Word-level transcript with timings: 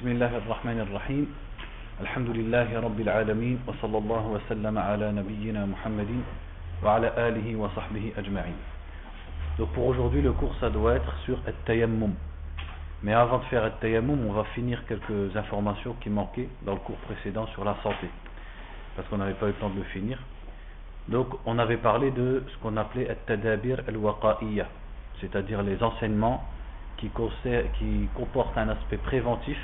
بسم 0.00 0.08
الله 0.08 0.36
الرحمن 0.36 0.80
الرحيم 0.88 1.26
الحمد 2.00 2.30
لله 2.30 2.80
رب 2.80 3.00
العالمين 3.00 3.58
وصلى 3.68 3.98
الله 3.98 4.24
وسلم 4.26 4.78
على 4.78 5.12
نبينا 5.12 5.66
محمد 5.66 6.12
وعلى 6.84 7.08
آله 7.28 7.56
وصحبه 7.56 8.12
أجمعين 8.16 8.56
Donc 9.58 9.68
pour 9.76 9.86
aujourd'hui 9.86 10.22
le 10.22 10.32
cours 10.32 10.54
ça 10.60 10.70
doit 10.70 10.94
être 10.94 11.12
sur 11.26 11.36
At-Tayammum. 11.46 12.14
Mais 13.02 13.12
avant 13.12 13.38
de 13.38 13.44
faire 13.44 13.64
At-Tayammum, 13.64 14.26
on 14.26 14.32
va 14.32 14.44
finir 14.54 14.82
quelques 14.88 15.36
informations 15.36 15.94
qui 16.00 16.08
manquaient 16.08 16.48
dans 16.62 16.72
le 16.72 16.80
cours 16.80 16.98
précédent 17.08 17.46
sur 17.48 17.62
la 17.62 17.76
santé. 17.82 18.08
Parce 18.96 19.06
qu'on 19.08 19.18
n'avait 19.18 19.34
pas 19.34 19.46
eu 19.46 19.50
le 19.50 19.60
temps 19.60 19.70
de 19.70 19.76
le 19.76 19.84
finir. 19.84 20.18
Donc 21.08 21.28
on 21.44 21.58
avait 21.58 21.76
parlé 21.76 22.10
de 22.12 22.42
ce 22.48 22.56
qu'on 22.62 22.78
appelait 22.78 23.10
At-Tadabir 23.10 23.82
al-Waqa'iyya, 23.86 24.66
c'est-à-dire 25.20 25.62
les 25.62 25.82
enseignements 25.82 26.42
qui, 26.96 27.10
qui 27.78 28.08
comportent 28.14 28.56
un 28.56 28.68
aspect 28.70 28.96
préventif 28.96 29.58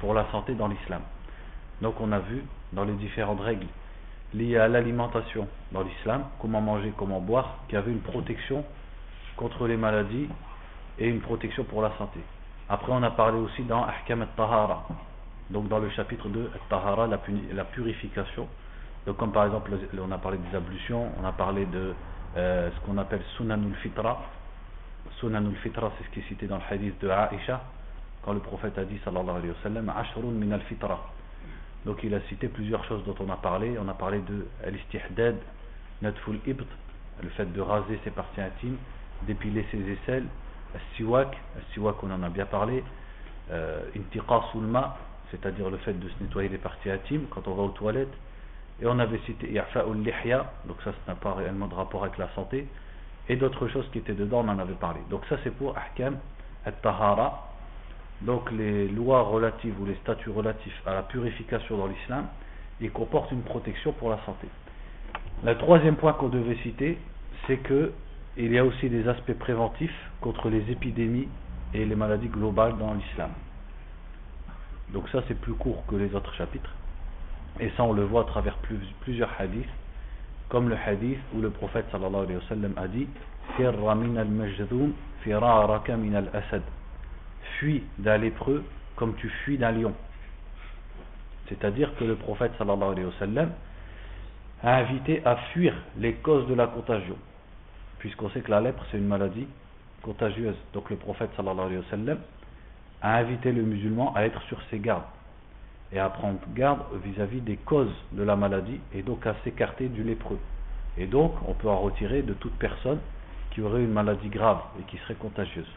pour 0.00 0.14
la 0.14 0.26
santé 0.30 0.54
dans 0.54 0.68
l'islam. 0.68 1.02
Donc 1.80 2.00
on 2.00 2.12
a 2.12 2.18
vu 2.20 2.42
dans 2.72 2.84
les 2.84 2.94
différentes 2.94 3.40
règles 3.40 3.66
liées 4.34 4.56
à 4.58 4.68
l'alimentation 4.68 5.48
dans 5.72 5.82
l'islam, 5.82 6.24
comment 6.40 6.60
manger, 6.60 6.92
comment 6.96 7.20
boire, 7.20 7.58
qu'il 7.66 7.76
y 7.76 7.78
avait 7.78 7.92
une 7.92 8.00
protection 8.00 8.64
contre 9.36 9.66
les 9.66 9.76
maladies 9.76 10.28
et 10.98 11.08
une 11.08 11.20
protection 11.20 11.64
pour 11.64 11.82
la 11.82 11.92
santé. 11.98 12.20
Après 12.68 12.92
on 12.92 13.02
a 13.02 13.10
parlé 13.10 13.38
aussi 13.38 13.62
dans 13.62 13.84
Ahkam 13.84 14.22
al-Tahara, 14.22 14.86
donc 15.50 15.68
dans 15.68 15.78
le 15.78 15.90
chapitre 15.90 16.28
de 16.28 16.50
Tahara, 16.68 17.06
la, 17.06 17.20
la 17.52 17.64
purification. 17.64 18.48
Donc 19.06 19.18
comme 19.18 19.32
par 19.32 19.46
exemple 19.46 19.70
on 19.98 20.10
a 20.10 20.18
parlé 20.18 20.38
des 20.38 20.56
ablutions, 20.56 21.10
on 21.20 21.24
a 21.24 21.32
parlé 21.32 21.66
de 21.66 21.94
euh, 22.36 22.70
ce 22.74 22.80
qu'on 22.86 22.98
appelle 22.98 23.22
Sunanul 23.36 23.74
Fitra, 23.76 24.20
Sunanul 25.20 25.54
Fitra, 25.56 25.92
c'est 25.96 26.04
ce 26.04 26.10
qui 26.10 26.20
est 26.20 26.28
cité 26.28 26.46
dans 26.46 26.56
le 26.56 26.62
hadith 26.68 27.00
de 27.00 27.08
Aisha, 27.08 27.62
quand 28.26 28.32
le 28.32 28.40
prophète 28.40 28.76
a 28.76 28.84
dit, 28.84 28.98
sallallahu 29.04 29.36
alayhi 29.36 29.50
wa 29.50 29.62
sallam, 29.62 29.88
Ashrun 29.88 30.32
min 30.32 30.50
al-fitra. 30.50 30.98
Donc 31.84 32.00
il 32.02 32.12
a 32.12 32.20
cité 32.22 32.48
plusieurs 32.48 32.84
choses 32.86 33.04
dont 33.04 33.14
on 33.20 33.30
a 33.30 33.36
parlé. 33.36 33.78
On 33.78 33.88
a 33.88 33.94
parlé 33.94 34.18
de 34.18 34.48
l'istihdad, 34.68 35.36
natful 36.02 36.40
ibt, 36.44 36.66
le 37.22 37.28
fait 37.30 37.46
de 37.46 37.60
raser 37.60 38.00
ses 38.02 38.10
parties 38.10 38.40
intimes, 38.40 38.76
d'épiler 39.22 39.64
ses 39.70 39.78
aisselles, 39.92 40.26
siwak, 40.96 41.36
siwak 41.72 42.02
on 42.02 42.10
en 42.10 42.22
a 42.24 42.28
bien 42.28 42.46
parlé, 42.46 42.82
euh, 43.52 43.82
intiqa 43.96 44.42
sulma, 44.50 44.96
c'est-à-dire 45.30 45.70
le 45.70 45.76
fait 45.78 45.94
de 45.94 46.08
se 46.08 46.14
nettoyer 46.20 46.48
les 46.48 46.58
parties 46.58 46.90
intimes 46.90 47.26
quand 47.30 47.46
on 47.46 47.54
va 47.54 47.62
aux 47.62 47.68
toilettes. 47.68 48.12
Et 48.82 48.86
on 48.86 48.98
avait 48.98 49.20
cité 49.20 49.52
i'fa'ul 49.52 50.02
lihya, 50.02 50.52
donc 50.66 50.76
ça, 50.82 50.90
ça 50.90 51.12
n'a 51.12 51.14
pas 51.14 51.32
réellement 51.32 51.68
de 51.68 51.74
rapport 51.74 52.02
avec 52.02 52.18
la 52.18 52.28
santé 52.34 52.66
et 53.28 53.36
d'autres 53.36 53.68
choses 53.68 53.88
qui 53.92 53.98
étaient 53.98 54.14
dedans, 54.14 54.44
on 54.44 54.48
en 54.48 54.58
avait 54.58 54.74
parlé. 54.74 55.00
Donc 55.10 55.22
ça 55.28 55.36
c'est 55.44 55.50
pour 55.50 55.76
Ahkam 55.78 56.18
al-Tahara, 56.64 57.45
donc 58.22 58.50
les 58.52 58.88
lois 58.88 59.22
relatives 59.22 59.78
ou 59.80 59.86
les 59.86 59.94
statuts 59.96 60.30
relatifs 60.30 60.82
à 60.86 60.94
la 60.94 61.02
purification 61.02 61.76
dans 61.76 61.86
l'islam, 61.86 62.26
ils 62.80 62.90
comportent 62.90 63.32
une 63.32 63.42
protection 63.42 63.92
pour 63.92 64.10
la 64.10 64.18
santé. 64.24 64.48
Le 65.44 65.56
troisième 65.58 65.96
point 65.96 66.12
qu'on 66.14 66.28
devait 66.28 66.56
citer, 66.62 66.98
c'est 67.46 67.58
que 67.58 67.92
il 68.38 68.52
y 68.52 68.58
a 68.58 68.64
aussi 68.64 68.90
des 68.90 69.08
aspects 69.08 69.34
préventifs 69.38 70.10
contre 70.20 70.50
les 70.50 70.70
épidémies 70.70 71.28
et 71.72 71.84
les 71.84 71.94
maladies 71.94 72.28
globales 72.28 72.76
dans 72.78 72.92
l'islam. 72.94 73.30
Donc 74.92 75.08
ça 75.10 75.22
c'est 75.26 75.38
plus 75.40 75.54
court 75.54 75.84
que 75.88 75.96
les 75.96 76.14
autres 76.14 76.34
chapitres. 76.34 76.70
Et 77.60 77.70
ça 77.76 77.84
on 77.84 77.92
le 77.92 78.04
voit 78.04 78.22
à 78.22 78.24
travers 78.24 78.58
plusieurs 79.00 79.30
hadiths 79.38 79.68
comme 80.48 80.68
le 80.68 80.76
hadith 80.76 81.18
où 81.34 81.40
le 81.40 81.50
prophète 81.50 81.86
sallallahu 81.90 82.24
alayhi 82.24 82.38
wa 82.38 82.82
a 82.82 82.88
dit 82.88 83.08
Fuis 87.58 87.84
d'un 87.98 88.18
lépreux 88.18 88.64
comme 88.96 89.14
tu 89.16 89.28
fuis 89.28 89.58
d'un 89.58 89.72
lion. 89.72 89.92
C'est-à-dire 91.48 91.94
que 91.96 92.04
le 92.04 92.16
prophète 92.16 92.52
sallallahu 92.58 93.06
a 94.62 94.76
invité 94.76 95.22
à 95.24 95.36
fuir 95.52 95.74
les 95.98 96.14
causes 96.14 96.46
de 96.48 96.54
la 96.54 96.66
contagion. 96.66 97.16
Puisqu'on 97.98 98.30
sait 98.30 98.40
que 98.40 98.50
la 98.50 98.60
lèpre 98.60 98.84
c'est 98.90 98.98
une 98.98 99.06
maladie 99.06 99.46
contagieuse. 100.02 100.56
Donc 100.72 100.90
le 100.90 100.96
prophète 100.96 101.30
sallallahu 101.36 101.66
alayhi 101.66 101.78
wa 101.78 101.90
sallam 101.90 102.18
a 103.02 103.16
invité 103.16 103.52
le 103.52 103.62
musulman 103.62 104.14
à 104.14 104.24
être 104.24 104.42
sur 104.42 104.60
ses 104.70 104.78
gardes 104.78 105.04
et 105.92 105.98
à 105.98 106.08
prendre 106.08 106.38
garde 106.54 106.80
vis-à-vis 107.04 107.40
des 107.40 107.56
causes 107.56 107.94
de 108.12 108.22
la 108.22 108.34
maladie 108.36 108.80
et 108.94 109.02
donc 109.02 109.26
à 109.26 109.34
s'écarter 109.44 109.88
du 109.88 110.02
lépreux. 110.02 110.38
Et 110.98 111.06
donc 111.06 111.32
on 111.46 111.54
peut 111.54 111.68
en 111.68 111.78
retirer 111.78 112.22
de 112.22 112.34
toute 112.34 112.54
personne 112.54 112.98
qui 113.50 113.60
aurait 113.60 113.82
une 113.82 113.92
maladie 113.92 114.28
grave 114.28 114.60
et 114.80 114.82
qui 114.84 114.96
serait 114.98 115.14
contagieuse. 115.14 115.70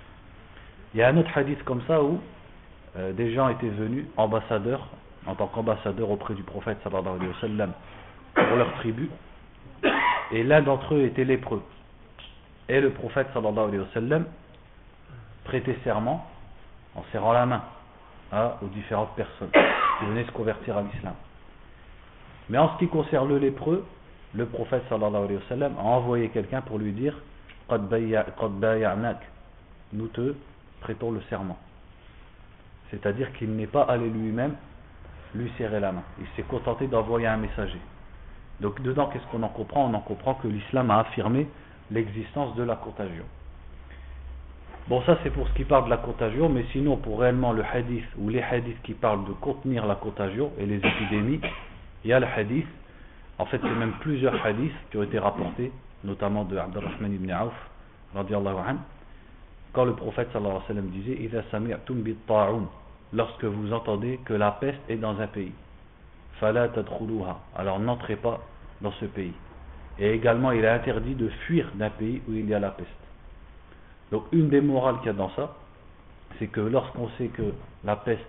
Il 0.94 1.00
y 1.00 1.04
a 1.04 1.10
un 1.10 1.18
autre 1.18 1.30
hadith 1.36 1.64
comme 1.64 1.82
ça 1.88 2.02
où 2.02 2.20
euh, 2.98 3.14
des 3.14 3.34
gens 3.34 3.50
étaient 3.50 3.70
venus 3.70 4.06
ambassadeurs, 4.18 4.88
en 5.26 5.36
tant 5.36 5.48
qu'ambassadeurs 5.48 6.10
auprès 6.10 6.34
du 6.34 6.44
prophète 6.44 6.78
sallallahu 6.84 7.16
alayhi 7.16 7.28
wa 7.28 7.42
sallam 7.42 7.72
pour 8.34 8.56
leur 8.56 8.74
tribu 8.76 9.10
et 10.32 10.44
l'un 10.44 10.62
d'entre 10.62 10.96
eux 10.96 11.04
était 11.04 11.26
lépreux. 11.26 11.62
Et 12.68 12.82
le 12.82 12.92
prophète 12.92 13.28
sallallahu 13.34 13.68
alayhi 13.68 13.80
wa 13.80 13.88
sallam 13.94 14.26
prêtait 15.44 15.78
serment 15.84 16.26
en 16.96 17.04
serrant 17.12 17.34
la 17.34 17.46
main 17.46 17.64
aux 18.62 18.68
différentes 18.68 19.16
personnes 19.16 19.52
qui 19.52 20.06
venaient 20.06 20.26
se 20.26 20.32
convertir 20.32 20.78
à 20.78 20.82
l'islam. 20.82 21.14
Mais 22.50 22.58
en 22.58 22.74
ce 22.74 22.80
qui 22.80 22.88
concerne 22.88 23.30
le 23.30 23.38
lépreux, 23.38 23.86
le 24.34 24.46
prophète 24.46 24.84
sallallahu 24.90 25.26
alayhi 25.26 25.36
wa 25.36 25.50
sallam 25.50 25.74
a 25.78 25.84
envoyé 25.84 26.30
quelqu'un 26.30 26.62
pour 26.62 26.80
lui 26.80 26.92
dire 26.92 27.16
nous 29.94 30.08
te 30.08 30.34
prêtons 30.82 31.12
le 31.12 31.22
serment. 31.30 31.58
C'est-à-dire 32.92 33.32
qu'il 33.34 33.56
n'est 33.56 33.68
pas 33.68 33.84
allé 33.84 34.10
lui-même 34.10 34.56
lui 35.36 35.52
serrer 35.58 35.80
la 35.80 35.92
main. 35.92 36.04
Il 36.20 36.26
s'est 36.36 36.44
contenté 36.44 36.88
d'envoyer 36.88 37.28
un 37.28 37.38
messager. 37.38 37.80
Donc 38.62 38.82
dedans, 38.82 39.08
qu'est-ce 39.08 39.26
qu'on 39.28 39.44
en 39.44 39.50
comprend? 39.50 39.86
On 39.86 39.94
en 39.94 40.02
comprend 40.02 40.34
que 40.36 40.48
l'islam 40.48 40.92
a 40.92 41.00
affirmé 41.00 41.48
l'existence 41.92 42.56
de 42.56 42.64
la 42.64 42.76
contagion. 42.76 43.26
Bon, 44.88 45.02
ça 45.04 45.18
c'est 45.22 45.30
pour 45.30 45.48
ce 45.48 45.54
qui 45.54 45.66
parle 45.66 45.86
de 45.86 45.92
la 45.92 45.98
contagion, 45.98 46.50
mais 46.50 46.66
sinon 46.72 46.98
pour 46.98 47.20
réellement 47.20 47.54
le 47.54 47.64
hadith 47.64 48.06
ou 48.18 48.30
les 48.30 48.42
hadiths 48.42 48.82
qui 48.82 48.94
parlent 48.94 49.24
de 49.26 49.34
contenir 49.34 49.86
la 49.86 49.96
contagion 49.96 50.52
et 50.58 50.66
les 50.66 50.78
épidémies, 50.78 51.42
il 52.04 52.10
y 52.10 52.14
a 52.14 52.20
le 52.20 52.26
hadith, 52.26 52.68
en 53.38 53.46
fait 53.46 53.60
c'est 53.62 53.70
même 53.70 53.94
plusieurs 54.00 54.44
hadiths 54.44 54.74
qui 54.90 54.98
ont 54.98 55.04
été 55.04 55.20
rapportés, 55.20 55.72
notamment 56.04 56.44
de 56.44 56.58
Abdurrahman 56.58 57.14
ibn 57.14 57.32
Auf, 57.32 57.54
quand 59.74 59.86
le 59.86 59.94
prophète 59.94 60.30
sallallahu 60.34 60.58
alayhi 60.58 60.64
wa 60.64 60.68
sallam 60.68 60.90
disait 60.90 61.18
lorsque 63.14 63.44
vous 63.44 63.74
entendez 63.74 64.20
que 64.26 64.34
la 64.34 64.52
peste 64.52 64.80
est 64.90 64.98
dans 64.98 65.20
un 65.20 65.28
pays, 65.28 65.52
alors 67.56 67.80
n'entrez 67.80 68.16
pas 68.16 68.40
dans 68.82 68.92
ce 68.94 69.06
pays. 69.06 69.34
Et 69.98 70.12
également 70.12 70.52
il 70.52 70.64
est 70.64 70.70
interdit 70.70 71.16
de 71.16 71.28
fuir 71.28 71.70
d'un 71.76 71.90
pays 71.90 72.22
où 72.28 72.34
il 72.34 72.48
y 72.48 72.54
a 72.54 72.60
la 72.60 72.72
peste. 72.72 72.90
Donc 74.12 74.24
une 74.32 74.50
des 74.50 74.62
morales 74.62 74.98
qu'il 74.98 75.08
y 75.08 75.10
a 75.10 75.14
dans 75.14 75.30
ça, 75.32 75.56
c'est 76.38 76.48
que 76.48 76.62
lorsqu'on 76.62 77.10
sait 77.18 77.28
que 77.28 77.54
la 77.84 77.96
peste 77.96 78.22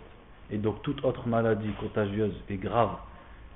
et 0.51 0.59
donc 0.59 0.83
toute 0.83 1.05
autre 1.05 1.29
maladie 1.29 1.71
contagieuse 1.81 2.35
et 2.49 2.57
grave 2.57 2.91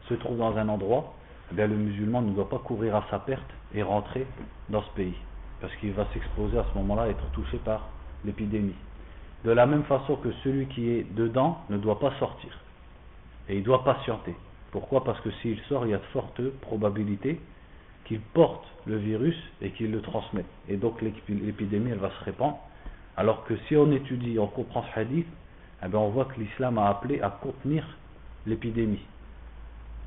se 0.08 0.14
trouve 0.14 0.38
dans 0.38 0.56
un 0.56 0.68
endroit, 0.68 1.14
eh 1.52 1.66
le 1.66 1.74
musulman 1.74 2.22
ne 2.22 2.32
doit 2.32 2.48
pas 2.48 2.58
courir 2.58 2.96
à 2.96 3.04
sa 3.10 3.18
perte 3.18 3.42
et 3.74 3.82
rentrer 3.82 4.26
dans 4.68 4.82
ce 4.82 4.90
pays. 4.90 5.14
Parce 5.64 5.76
qu'il 5.76 5.92
va 5.92 6.06
s'exposer 6.12 6.58
à 6.58 6.66
ce 6.70 6.76
moment-là 6.76 7.08
être 7.08 7.24
touché 7.32 7.56
par 7.56 7.88
l'épidémie. 8.22 8.74
De 9.46 9.50
la 9.50 9.64
même 9.64 9.84
façon 9.84 10.16
que 10.16 10.30
celui 10.42 10.66
qui 10.66 10.90
est 10.90 11.14
dedans 11.14 11.58
ne 11.70 11.78
doit 11.78 11.98
pas 11.98 12.12
sortir. 12.18 12.50
Et 13.48 13.56
il 13.56 13.62
doit 13.62 13.82
patienter. 13.82 14.34
Pourquoi? 14.72 15.04
Parce 15.04 15.18
que 15.22 15.30
s'il 15.40 15.58
sort, 15.60 15.86
il 15.86 15.92
y 15.92 15.94
a 15.94 15.98
de 15.98 16.12
fortes 16.12 16.42
probabilités 16.60 17.40
qu'il 18.04 18.20
porte 18.20 18.66
le 18.84 18.98
virus 18.98 19.38
et 19.62 19.70
qu'il 19.70 19.90
le 19.90 20.02
transmet. 20.02 20.44
Et 20.68 20.76
donc 20.76 21.00
l'épidémie, 21.00 21.92
elle 21.92 21.98
va 21.98 22.10
se 22.10 22.24
répandre. 22.24 22.58
Alors 23.16 23.44
que 23.44 23.56
si 23.66 23.74
on 23.74 23.90
étudie, 23.90 24.38
on 24.38 24.48
comprend 24.48 24.84
ce 24.92 25.00
hadith, 25.00 25.26
eh 25.82 25.88
bien 25.88 25.98
on 25.98 26.10
voit 26.10 26.26
que 26.26 26.38
l'islam 26.38 26.76
a 26.76 26.90
appelé 26.90 27.22
à 27.22 27.30
contenir 27.30 27.86
l'épidémie. 28.46 29.00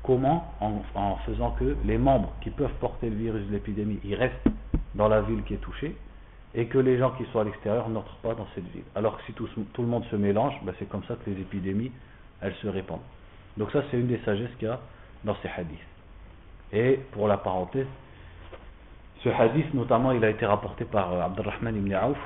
Comment? 0.04 0.54
En, 0.60 1.16
faisant 1.26 1.50
que 1.50 1.76
les 1.84 1.98
membres 1.98 2.32
qui 2.42 2.50
peuvent 2.50 2.78
porter 2.78 3.10
le 3.10 3.16
virus 3.16 3.44
de 3.48 3.54
l'épidémie, 3.54 3.98
ils 4.04 4.14
restent 4.14 4.46
dans 4.98 5.08
la 5.08 5.22
ville 5.22 5.42
qui 5.44 5.54
est 5.54 5.58
touchée, 5.58 5.96
et 6.54 6.66
que 6.66 6.78
les 6.78 6.98
gens 6.98 7.12
qui 7.12 7.24
sont 7.32 7.38
à 7.38 7.44
l'extérieur 7.44 7.88
n'entrent 7.88 8.16
pas 8.16 8.34
dans 8.34 8.46
cette 8.54 8.66
ville. 8.72 8.84
Alors 8.94 9.16
que 9.16 9.22
si 9.24 9.32
tout, 9.32 9.48
le 9.78 9.86
monde 9.86 10.04
se 10.10 10.16
mélange, 10.16 10.54
ben 10.64 10.74
c'est 10.78 10.88
comme 10.88 11.04
ça 11.04 11.14
que 11.14 11.30
les 11.30 11.40
épidémies, 11.40 11.92
elles 12.40 12.54
se 12.56 12.68
répandent. 12.68 13.06
Donc 13.56 13.70
ça, 13.70 13.82
c'est 13.90 13.98
une 13.98 14.08
des 14.08 14.20
sagesses 14.24 14.54
qu'il 14.58 14.68
y 14.68 14.70
a 14.70 14.80
dans 15.24 15.36
ces 15.42 15.48
hadiths. 15.48 15.78
Et 16.72 17.00
pour 17.12 17.28
la 17.28 17.36
parenthèse, 17.36 17.86
ce 19.22 19.28
hadith 19.28 19.72
notamment 19.74 20.12
il 20.12 20.24
a 20.24 20.30
été 20.30 20.46
rapporté 20.46 20.84
par 20.84 21.12
euh, 21.12 21.20
Abdurrahman 21.22 21.76
ibn 21.76 21.94
Auf 21.94 22.18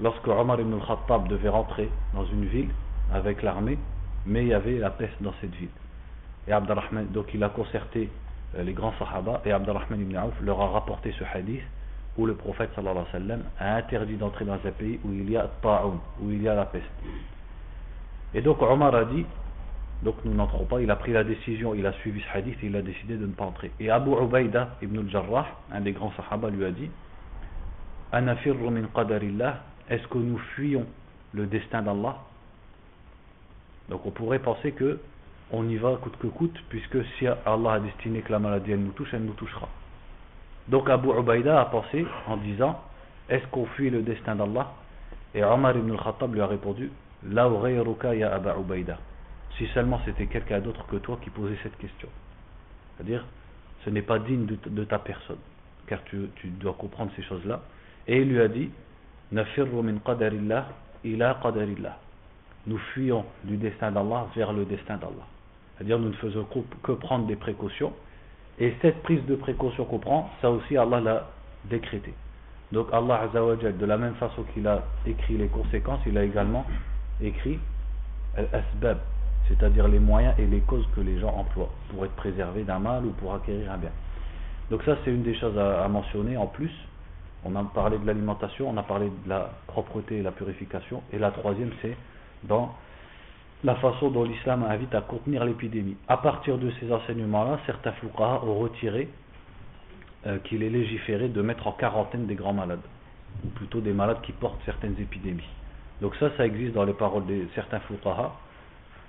lorsque 0.00 0.28
Omar 0.28 0.60
ibn 0.60 0.74
al-Khattab 0.74 1.26
devait 1.28 1.48
rentrer 1.48 1.88
dans 2.14 2.24
une 2.26 2.44
ville 2.44 2.70
avec 3.12 3.42
l'armée, 3.42 3.78
mais 4.24 4.42
il 4.42 4.48
y 4.48 4.54
avait 4.54 4.78
la 4.78 4.90
peste 4.90 5.20
dans 5.20 5.32
cette 5.40 5.54
ville. 5.54 5.70
Et 6.46 6.52
Abdurrahman, 6.52 7.06
donc 7.08 7.26
il 7.34 7.42
a 7.42 7.48
concerté 7.48 8.08
euh, 8.56 8.62
les 8.62 8.72
grands 8.72 8.92
sahaba 8.98 9.40
et 9.44 9.52
Abdurrahman 9.52 10.00
ibn 10.00 10.16
Auf 10.16 10.34
leur 10.40 10.60
a 10.60 10.68
rapporté 10.68 11.12
ce 11.12 11.24
hadith 11.24 11.62
où 12.18 12.26
le 12.26 12.34
prophète 12.34 12.70
sallallahu 12.74 13.04
a 13.58 13.76
interdit 13.76 14.16
d'entrer 14.16 14.44
dans 14.44 14.54
un 14.54 14.70
pays 14.72 14.98
où 15.04 15.12
il 15.12 15.30
y 15.30 15.36
a 15.36 15.48
ta'un, 15.62 16.00
où 16.20 16.30
il 16.30 16.42
y 16.42 16.48
a 16.48 16.54
la 16.54 16.66
peste. 16.66 16.84
Et 18.34 18.40
donc 18.40 18.60
Omar 18.62 18.94
a 18.94 19.04
dit, 19.04 19.24
donc 20.02 20.16
nous 20.24 20.34
n'entrons 20.34 20.64
pas, 20.64 20.80
il 20.80 20.90
a 20.90 20.96
pris 20.96 21.12
la 21.12 21.24
décision, 21.24 21.74
il 21.74 21.86
a 21.86 21.92
suivi 21.94 22.20
ce 22.20 22.36
hadith 22.36 22.58
et 22.62 22.66
il 22.66 22.76
a 22.76 22.82
décidé 22.82 23.16
de 23.16 23.26
ne 23.26 23.32
pas 23.32 23.44
entrer. 23.44 23.70
Et 23.80 23.90
Abu 23.90 24.10
Ubaida 24.10 24.76
ibn 24.82 24.98
al-Jarrah, 24.98 25.46
un 25.72 25.80
des 25.80 25.92
grands 25.92 26.12
sahaba, 26.16 26.50
lui 26.50 26.64
a 26.64 26.70
dit 26.70 26.90
Anafirru 28.12 28.70
qadarillah, 28.94 29.62
est-ce 29.88 30.06
que 30.08 30.18
nous 30.18 30.38
fuyons 30.54 30.86
le 31.32 31.46
destin 31.46 31.82
d'Allah? 31.82 32.16
Donc 33.88 34.04
on 34.04 34.10
pourrait 34.10 34.38
penser 34.38 34.72
que 34.72 35.00
on 35.52 35.68
y 35.68 35.76
va 35.76 35.96
coûte 35.96 36.16
que 36.18 36.26
coûte, 36.26 36.58
puisque 36.68 36.98
si 37.18 37.26
Allah 37.26 37.74
a 37.74 37.80
destiné 37.80 38.20
que 38.20 38.32
la 38.32 38.38
maladie 38.38 38.74
nous 38.74 38.90
touche, 38.92 39.12
elle 39.12 39.24
nous 39.24 39.34
touchera. 39.34 39.68
Donc 40.68 40.90
Abu 40.90 41.08
Ubaida 41.10 41.60
a 41.60 41.64
pensé 41.66 42.04
en 42.26 42.36
disant 42.36 42.80
Est-ce 43.28 43.46
qu'on 43.48 43.66
fuit 43.66 43.90
le 43.90 44.02
destin 44.02 44.34
d'Allah? 44.34 44.72
Et 45.34 45.44
Omar 45.44 45.76
ibn 45.76 45.92
al-Khattab 45.92 46.34
lui 46.34 46.40
a 46.40 46.46
répondu 46.46 46.90
La 47.30 47.48
ya 48.14 48.34
Abu 48.34 48.48
Ubaida. 48.60 48.98
Si 49.56 49.66
seulement 49.68 50.00
c'était 50.04 50.26
quelqu'un 50.26 50.60
d'autre 50.60 50.84
que 50.86 50.96
toi 50.96 51.18
qui 51.22 51.30
posait 51.30 51.58
cette 51.62 51.76
question. 51.78 52.08
C'est-à-dire, 52.96 53.24
ce 53.84 53.90
n'est 53.90 54.02
pas 54.02 54.18
digne 54.18 54.46
de, 54.46 54.84
ta 54.84 54.98
personne, 54.98 55.38
car 55.86 56.02
tu, 56.04 56.28
dois 56.44 56.74
comprendre 56.74 57.12
ces 57.16 57.22
choses-là. 57.22 57.62
Et 58.06 58.20
il 58.20 58.28
lui 58.28 58.40
a 58.40 58.48
dit 58.48 58.70
Nafirru 59.32 59.82
qadarillah 60.04 60.66
ila 61.04 61.38
qadarillah. 61.42 61.98
Nous 62.66 62.78
fuyons 62.78 63.24
du 63.44 63.56
destin 63.56 63.92
d'Allah 63.92 64.26
vers 64.34 64.52
le 64.52 64.64
destin 64.64 64.96
d'Allah. 64.96 65.26
C'est-à-dire, 65.76 65.98
nous 65.98 66.08
ne 66.08 66.14
faisons 66.14 66.46
que 66.82 66.92
prendre 66.92 67.26
des 67.26 67.36
précautions 67.36 67.92
et 68.58 68.74
cette 68.80 69.02
prise 69.02 69.24
de 69.26 69.36
précaution 69.36 69.84
qu'on 69.84 69.98
prend, 69.98 70.30
ça 70.40 70.50
aussi 70.50 70.76
Allah 70.76 71.00
l'a 71.00 71.26
décrété. 71.64 72.14
Donc 72.72 72.88
Allah 72.92 73.22
Azzawajal, 73.22 73.76
de 73.76 73.86
la 73.86 73.96
même 73.96 74.14
façon 74.14 74.42
qu'il 74.54 74.66
a 74.66 74.82
écrit 75.06 75.36
les 75.36 75.48
conséquences, 75.48 76.00
il 76.06 76.16
a 76.18 76.24
également 76.24 76.64
écrit 77.20 77.58
al-asbab, 78.36 78.98
c'est-à-dire 79.48 79.88
les 79.88 79.98
moyens 79.98 80.34
et 80.38 80.46
les 80.46 80.60
causes 80.60 80.86
que 80.94 81.00
les 81.00 81.18
gens 81.20 81.34
emploient 81.36 81.70
pour 81.90 82.04
être 82.04 82.16
préservés 82.16 82.64
d'un 82.64 82.78
mal 82.78 83.04
ou 83.04 83.10
pour 83.10 83.34
acquérir 83.34 83.70
un 83.70 83.78
bien. 83.78 83.92
Donc 84.70 84.82
ça 84.84 84.96
c'est 85.04 85.10
une 85.10 85.22
des 85.22 85.34
choses 85.36 85.56
à, 85.58 85.84
à, 85.84 85.88
mentionner 85.88 86.36
en 86.36 86.46
plus. 86.46 86.72
On 87.44 87.54
a 87.54 87.62
parlé 87.62 87.98
de 87.98 88.06
l'alimentation, 88.06 88.68
on 88.68 88.76
a 88.76 88.82
parlé 88.82 89.06
de 89.24 89.28
la 89.28 89.50
propreté 89.68 90.18
et 90.18 90.22
la 90.22 90.32
purification. 90.32 91.02
Et 91.12 91.18
la 91.18 91.30
troisième 91.30 91.70
c'est 91.82 91.96
dans 92.44 92.74
la 93.64 93.74
façon 93.76 94.10
dont 94.10 94.24
l'islam 94.24 94.64
invite 94.64 94.94
à 94.94 95.00
contenir 95.00 95.44
l'épidémie. 95.44 95.96
À 96.08 96.18
partir 96.18 96.58
de 96.58 96.70
ces 96.78 96.92
enseignements-là, 96.92 97.60
certains 97.66 97.92
fuqaha 97.92 98.42
ont 98.44 98.58
retiré 98.58 99.08
euh, 100.26 100.38
qu'il 100.38 100.62
est 100.62 100.70
légiféré 100.70 101.28
de 101.28 101.42
mettre 101.42 101.66
en 101.66 101.72
quarantaine 101.72 102.26
des 102.26 102.34
grands 102.34 102.52
malades, 102.52 102.84
ou 103.44 103.48
plutôt 103.48 103.80
des 103.80 103.92
malades 103.92 104.20
qui 104.22 104.32
portent 104.32 104.60
certaines 104.64 104.98
épidémies. 105.00 105.48
Donc 106.00 106.14
ça, 106.16 106.30
ça 106.36 106.46
existe 106.46 106.74
dans 106.74 106.84
les 106.84 106.92
paroles 106.92 107.26
de 107.26 107.46
certains 107.54 107.80
fuqaha, 107.80 108.34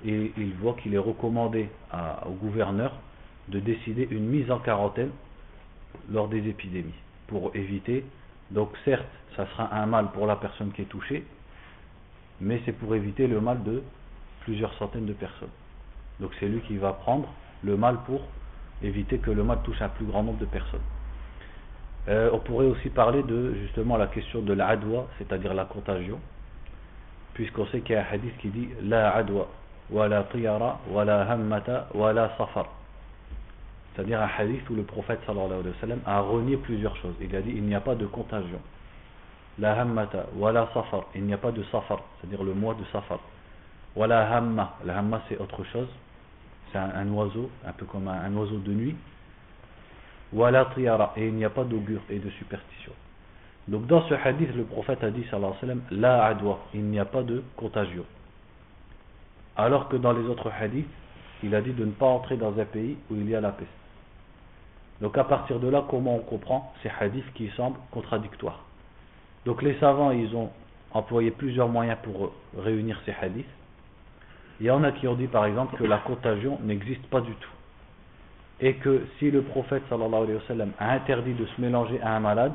et 0.06 0.32
ils 0.38 0.54
voient 0.54 0.76
qu'il 0.82 0.94
est 0.94 1.00
recommandé 1.00 1.70
au 2.26 2.32
gouverneur 2.32 2.94
de 3.48 3.60
décider 3.60 4.08
une 4.12 4.28
mise 4.28 4.50
en 4.52 4.60
quarantaine 4.60 5.10
lors 6.12 6.28
des 6.28 6.48
épidémies, 6.48 6.94
pour 7.28 7.56
éviter, 7.56 8.06
donc 8.52 8.70
certes, 8.86 9.08
ça 9.36 9.48
sera 9.48 9.74
un 9.76 9.86
mal 9.86 10.12
pour 10.12 10.28
la 10.28 10.36
personne 10.36 10.72
qui 10.72 10.84
est 10.84 10.86
touchée, 10.86 11.26
mais 12.40 12.62
c'est 12.66 12.72
pour 12.72 12.94
éviter 12.96 13.28
le 13.28 13.42
mal 13.42 13.64
de 13.64 13.82
plusieurs 14.48 14.74
centaines 14.76 15.06
de 15.06 15.12
personnes. 15.12 15.52
Donc 16.22 16.32
c'est 16.40 16.48
lui 16.48 16.62
qui 16.62 16.78
va 16.78 16.94
prendre 16.94 17.28
le 17.66 17.76
mal 17.76 17.98
pour 18.06 18.22
éviter 18.82 19.18
que 19.18 19.30
le 19.30 19.44
mal 19.44 19.60
touche 19.66 19.82
un 19.82 19.90
plus 19.90 20.06
grand 20.06 20.24
nombre 20.24 20.40
de 20.40 20.46
personnes. 20.46 20.88
Euh, 22.08 22.30
on 22.32 22.40
pourrait 22.40 22.68
aussi 22.68 22.90
parler 22.90 23.24
de 23.24 23.56
justement 23.56 23.98
la 23.98 24.08
question 24.08 24.42
de 24.42 24.54
l'adwa, 24.54 25.08
c'est-à-dire 25.18 25.54
la 25.54 25.66
contagion, 25.66 26.18
puisqu'on 27.34 27.66
sait 27.68 27.82
qu'il 27.82 27.96
y 27.96 27.98
a 27.98 28.04
un 28.04 28.14
hadith 28.14 28.38
qui 28.38 28.48
dit 28.48 28.70
la 28.84 29.14
adwa, 29.16 29.50
wa 29.90 30.08
la 30.08 30.24
tiyara, 30.24 30.80
wa 30.90 31.04
la 31.04 31.30
hammata, 31.30 31.90
wa 31.94 32.14
la 32.14 32.30
safar. 32.38 32.68
C'est-à-dire 33.94 34.22
un 34.22 34.30
hadith 34.38 34.70
où 34.70 34.76
le 34.76 34.84
prophète 34.84 35.20
sallallahu 35.26 35.60
alayhi 35.60 36.02
wa 36.06 36.14
a 36.14 36.22
renié 36.22 36.56
plusieurs 36.56 36.96
choses. 36.96 37.16
Il 37.20 37.36
a 37.36 37.42
dit 37.42 37.52
il 37.54 37.64
n'y 37.64 37.76
a 37.76 37.82
pas 37.82 37.96
de 37.96 38.06
contagion. 38.06 38.62
La 39.60 39.74
hammata, 39.74 40.28
wa 40.38 40.54
la 40.54 40.70
safar, 40.74 41.08
il 41.16 41.26
n'y 41.26 41.34
a 41.34 41.38
pas 41.38 41.52
de 41.52 41.64
safar, 41.64 42.00
c'est-à-dire 42.22 42.46
le 42.46 42.54
mois 42.54 42.76
de 42.76 42.86
safar. 42.94 43.20
Voilà 43.98 44.32
hamma. 44.32 44.76
La 44.86 45.00
hamma 45.00 45.24
c'est 45.28 45.40
autre 45.40 45.64
chose. 45.64 45.88
C'est 46.72 46.78
un, 46.78 47.12
oiseau, 47.14 47.50
un 47.66 47.72
peu 47.72 47.86
comme 47.86 48.08
un, 48.08 48.32
oiseau 48.36 48.58
de 48.58 48.72
nuit. 48.72 48.96
Voilà 50.32 50.66
triara. 50.66 51.14
Et 51.18 51.28
il 51.28 51.34
n'y 51.34 51.44
a 51.44 51.50
pas 51.50 51.64
d'augure 51.64 52.02
et 52.08 52.20
de 52.20 52.30
superstition. 52.30 52.92
Donc 53.68 53.88
dans 53.88 54.08
ce 54.08 54.14
hadith, 54.14 54.54
le 54.56 54.66
prophète 54.66 55.04
a 55.04 55.10
dit 55.10 55.24
sallallahu 55.32 55.54
alayhi 55.64 55.80
wa 55.80 55.90
sallam, 55.90 56.00
la 56.00 56.26
adwa. 56.26 56.60
Il 56.76 56.84
n'y 56.84 57.00
a 57.00 57.06
pas 57.06 57.24
de 57.24 57.42
contagion. 57.56 58.06
Alors 59.56 59.90
que 59.90 59.96
dans 59.98 60.14
les 60.14 60.28
autres 60.28 60.52
hadiths, 60.52 60.88
il 61.42 61.56
a 61.56 61.62
dit 61.62 61.74
de 61.74 61.84
ne 61.84 61.92
pas 61.92 62.06
entrer 62.06 62.38
dans 62.38 62.56
un 62.60 62.66
pays 62.66 62.98
où 63.10 63.16
il 63.16 63.28
y 63.28 63.34
a 63.34 63.42
la 63.42 63.52
peste. 63.52 63.72
Donc 65.02 65.18
à 65.18 65.24
partir 65.24 65.60
de 65.60 65.70
là, 65.70 65.84
comment 65.90 66.18
on 66.18 66.20
comprend 66.20 66.72
ces 66.84 66.92
hadiths 67.00 67.34
qui 67.34 67.50
semblent 67.58 67.80
contradictoires? 67.90 68.64
Donc 69.48 69.64
les 69.64 69.74
savants, 69.80 70.12
ils 70.12 70.36
ont 70.36 70.52
employé 70.92 71.32
plusieurs 71.32 71.68
moyens 71.68 71.98
pour 72.04 72.32
réunir 72.56 73.02
ces 73.08 73.16
hadiths. 73.20 73.48
Il 74.60 74.66
y 74.66 74.72
en 74.72 74.84
a 74.84 74.92
qui 74.92 75.08
ont 75.08 75.16
dit 75.16 75.28
par 75.28 75.46
exemple 75.46 75.78
que 75.78 75.84
la 75.84 75.98
contagion 75.98 76.60
n'existe 76.64 77.06
pas 77.08 77.22
du 77.22 77.34
tout. 77.34 77.52
Et 78.60 78.76
que 78.76 79.06
si 79.20 79.30
le 79.30 79.44
prophète 79.44 79.84
sallallahu 79.90 80.24
alayhi 80.50 80.72
a 80.80 80.92
interdit 80.94 81.34
de 81.34 81.46
se 81.46 81.62
mélanger 81.62 82.02
à 82.02 82.16
un 82.16 82.20
malade, 82.20 82.54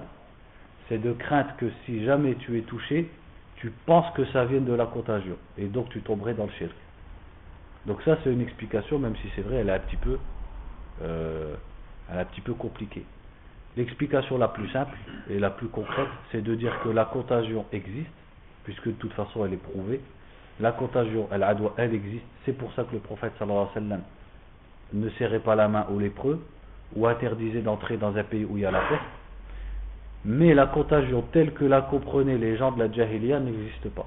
c'est 0.89 0.99
de 0.99 1.13
crainte 1.13 1.57
que 1.59 1.67
si 1.87 2.05
jamais 2.05 2.35
tu 2.37 2.59
es 2.59 2.63
touché, 2.63 3.09
tu 3.57 3.71
penses 3.87 4.13
que 4.15 4.25
ça 4.27 4.45
vient 4.45 4.61
de 4.61 4.73
la 4.73 4.87
contagion. 4.87 5.37
Et 5.57 5.67
donc 5.67 5.89
tu 5.91 6.01
tomberais 6.03 6.35
dans 6.35 6.47
le 6.47 6.53
shirk. 6.53 6.75
Donc 7.87 8.03
ça 8.03 8.19
c'est 8.23 8.33
une 8.33 8.41
explication, 8.41 8.99
même 8.99 9.15
si 9.17 9.29
c'est 9.37 9.43
vrai, 9.43 9.57
elle 9.57 9.69
est 9.69 9.75
un 9.75 9.79
petit 9.79 9.97
peu, 9.97 10.19
euh, 11.03 11.55
elle 12.11 12.19
est 12.19 12.21
un 12.23 12.25
petit 12.25 12.41
peu 12.41 12.55
compliquée. 12.55 13.05
L'explication 13.77 14.39
la 14.39 14.49
plus 14.49 14.69
simple 14.71 14.97
et 15.31 15.39
la 15.39 15.51
plus 15.51 15.69
concrète, 15.69 16.09
c'est 16.31 16.43
de 16.43 16.55
dire 16.55 16.79
que 16.83 16.89
la 16.89 17.05
contagion 17.05 17.65
existe, 17.73 18.11
puisque 18.65 18.89
de 18.89 18.93
toute 18.93 19.13
façon 19.15 19.47
elle 19.47 19.55
est 19.55 19.63
prouvée, 19.63 20.01
la 20.63 20.71
contagion, 20.71 21.29
elle, 21.33 21.95
existe. 21.95 22.25
C'est 22.45 22.53
pour 22.53 22.73
ça 22.75 22.85
que 22.85 22.93
le 22.93 23.01
prophète 23.01 23.33
ne 24.93 25.09
serrait 25.19 25.41
pas 25.41 25.57
la 25.57 25.67
main 25.67 25.87
aux 25.93 25.99
lépreux 25.99 26.41
ou 26.95 27.07
interdisait 27.09 27.63
d'entrer 27.63 27.97
dans 27.97 28.17
un 28.17 28.23
pays 28.23 28.45
où 28.45 28.57
il 28.57 28.63
y 28.63 28.67
a 28.67 28.71
la 28.71 28.83
peste. 28.83 29.03
Mais 30.25 30.55
la 30.55 30.67
contagion 30.67 31.23
telle 31.33 31.53
que 31.53 31.65
la 31.65 31.83
comprenaient 31.83 32.39
les 32.39 32.57
gens 32.57 32.71
de 32.71 32.79
la 32.79 32.93
Jahiliya 32.93 33.41
n'existe 33.41 33.91
pas. 33.91 34.07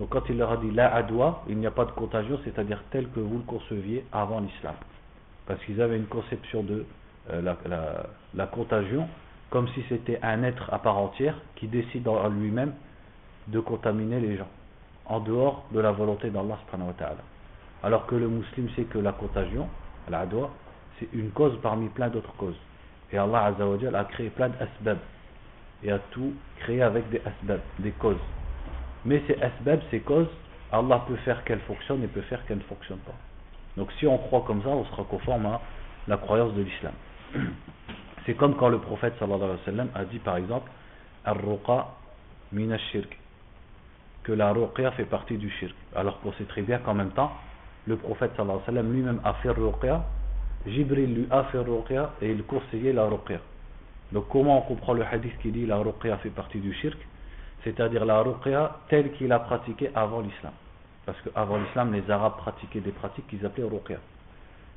Donc 0.00 0.08
quand 0.08 0.22
il 0.28 0.36
leur 0.36 0.50
a 0.50 0.56
dit 0.56 0.72
la 0.72 0.92
adwa, 0.92 1.44
il 1.48 1.58
n'y 1.58 1.66
a 1.66 1.70
pas 1.70 1.84
de 1.84 1.92
contagion, 1.92 2.40
c'est-à-dire 2.42 2.82
telle 2.90 3.08
que 3.10 3.20
vous 3.20 3.38
le 3.38 3.44
conceviez 3.44 4.04
avant 4.12 4.40
l'islam. 4.40 4.74
Parce 5.46 5.62
qu'ils 5.64 5.80
avaient 5.80 5.96
une 5.96 6.06
conception 6.06 6.64
de 6.64 6.86
euh, 7.30 7.40
la, 7.40 7.56
la, 8.34 8.46
contagion 8.46 9.06
comme 9.50 9.68
si 9.68 9.84
c'était 9.88 10.18
un 10.22 10.42
être 10.42 10.72
à 10.74 10.80
part 10.80 10.98
entière 10.98 11.36
qui 11.54 11.68
décide 11.68 12.08
en 12.08 12.28
lui-même 12.28 12.72
de 13.46 13.60
contaminer 13.60 14.18
les 14.18 14.36
gens 14.36 14.48
en 15.08 15.20
dehors 15.20 15.64
de 15.72 15.80
la 15.80 15.90
volonté 15.92 16.30
d'Allah 16.30 16.58
Alors 17.82 18.06
que 18.06 18.14
le 18.14 18.28
musulman 18.28 18.70
sait 18.76 18.84
que 18.84 18.98
la 18.98 19.12
contagion, 19.12 19.68
l'adwa, 20.08 20.50
c'est 20.98 21.08
une 21.12 21.30
cause 21.30 21.58
parmi 21.62 21.88
plein 21.88 22.08
d'autres 22.08 22.34
causes. 22.36 22.58
Et 23.12 23.18
Allah 23.18 23.52
a 23.94 24.04
créé 24.04 24.30
plein 24.30 24.50
d'asbab. 24.50 24.98
Et 25.82 25.90
a 25.90 25.98
tout 26.10 26.34
créé 26.58 26.82
avec 26.82 27.08
des 27.08 27.22
asbab, 27.24 27.60
des 27.78 27.92
causes. 27.92 28.16
Mais 29.04 29.22
ces 29.26 29.40
asbab, 29.40 29.80
ces 29.90 30.00
causes, 30.00 30.28
Allah 30.72 31.02
peut 31.06 31.16
faire 31.16 31.42
qu'elles 31.44 31.60
fonctionnent 31.60 32.02
et 32.02 32.08
peut 32.08 32.20
faire 32.22 32.44
qu'elles 32.46 32.58
ne 32.58 32.62
fonctionnent 32.64 32.98
pas. 32.98 33.14
Donc 33.76 33.90
si 33.98 34.06
on 34.06 34.18
croit 34.18 34.44
comme 34.46 34.62
ça, 34.62 34.68
on 34.68 34.84
sera 34.84 35.04
conforme 35.04 35.46
à 35.46 35.60
la 36.08 36.16
croyance 36.16 36.52
de 36.54 36.62
l'islam. 36.62 36.92
C'est 38.26 38.34
comme 38.34 38.56
quand 38.56 38.68
le 38.68 38.78
prophète 38.78 39.14
sallallahu 39.18 39.56
a 39.94 40.04
dit 40.04 40.18
par 40.18 40.36
exemple 40.36 40.70
Ar-ruqa 41.24 41.88
min 42.52 42.76
shirk 42.76 43.18
que 44.28 44.34
la 44.34 44.52
ruqya 44.52 44.90
fait 44.90 45.06
partie 45.06 45.38
du 45.38 45.48
shirk. 45.48 45.74
Alors 45.96 46.20
qu'on 46.20 46.32
sait 46.34 46.44
très 46.44 46.60
bien 46.60 46.78
qu'en 46.80 46.92
même 46.92 47.12
temps, 47.12 47.32
le 47.86 47.96
prophète 47.96 48.32
sallallahu 48.36 48.60
alayhi 48.68 48.86
lui-même 48.86 49.20
a 49.24 49.32
fait 49.34 49.48
ruqya, 49.48 50.04
Jibril 50.66 51.14
lui 51.14 51.26
a 51.30 51.44
fait 51.44 51.58
ruqya 51.58 52.10
et 52.20 52.30
il 52.30 52.42
conseillait 52.42 52.92
la 52.92 53.06
ruqya. 53.06 53.38
Donc 54.12 54.28
comment 54.28 54.58
on 54.58 54.60
comprend 54.60 54.92
le 54.92 55.02
hadith 55.02 55.32
qui 55.40 55.50
dit 55.50 55.64
la 55.64 55.78
ruqya 55.78 56.18
fait 56.18 56.28
partie 56.28 56.60
du 56.60 56.74
shirk? 56.74 56.98
C'est-à-dire 57.64 58.04
la 58.04 58.20
ruqya 58.20 58.76
telle 58.90 59.12
qu'il 59.12 59.32
a 59.32 59.38
pratiquée 59.38 59.90
avant 59.94 60.20
l'islam. 60.20 60.52
Parce 61.06 61.18
qu'avant 61.22 61.56
l'islam, 61.56 61.94
les 61.94 62.10
Arabes 62.10 62.36
pratiquaient 62.36 62.80
des 62.80 62.92
pratiques 62.92 63.26
qu'ils 63.28 63.46
appelaient 63.46 63.64
ruqya. 63.64 63.96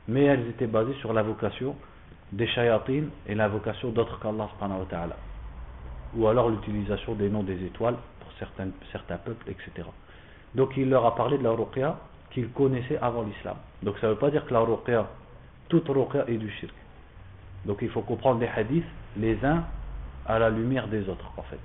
Mais 0.08 0.24
elles 0.24 0.48
étaient 0.48 0.68
basées 0.68 0.96
sur 1.02 1.12
l'invocation 1.12 1.76
des 2.32 2.48
shayatines 2.48 3.10
et 3.28 3.36
l'invocation 3.36 3.90
d'autres 3.90 4.18
qu'Allah 4.22 4.48
subhanahu. 4.54 4.86
Ou 6.16 6.28
alors 6.28 6.50
l'utilisation 6.50 7.16
des 7.16 7.30
noms 7.30 7.44
des 7.44 7.66
étoiles 7.66 7.98
certains, 8.92 9.18
peuples, 9.18 9.50
etc. 9.50 9.88
Donc 10.56 10.72
il 10.78 10.90
leur 10.90 11.06
a 11.06 11.16
parlé 11.16 11.38
de 11.38 11.44
la 11.44 11.52
ruqya 11.52 11.98
qu'ils 12.32 12.50
connaissaient 12.50 12.98
avant 13.02 13.24
l'islam. 13.24 13.56
Donc 13.84 13.98
ça 14.00 14.08
ne 14.08 14.14
veut 14.14 14.20
pas 14.20 14.32
dire 14.32 14.46
que 14.46 14.54
la 14.54 14.60
ruqya, 14.60 15.08
toute 15.70 15.88
ruqya 15.88 16.26
est 16.28 16.38
du 16.38 16.50
shirk. 16.50 16.74
Donc 17.66 17.80
il 17.82 17.90
faut 17.90 18.02
comprendre 18.02 18.40
les 18.40 18.48
hadiths 18.48 18.86
les 19.18 19.38
uns 19.44 19.64
à 20.26 20.40
la 20.40 20.50
lumière 20.50 20.88
des 20.88 21.08
autres 21.10 21.32
en 21.38 21.44
fait. 21.44 21.60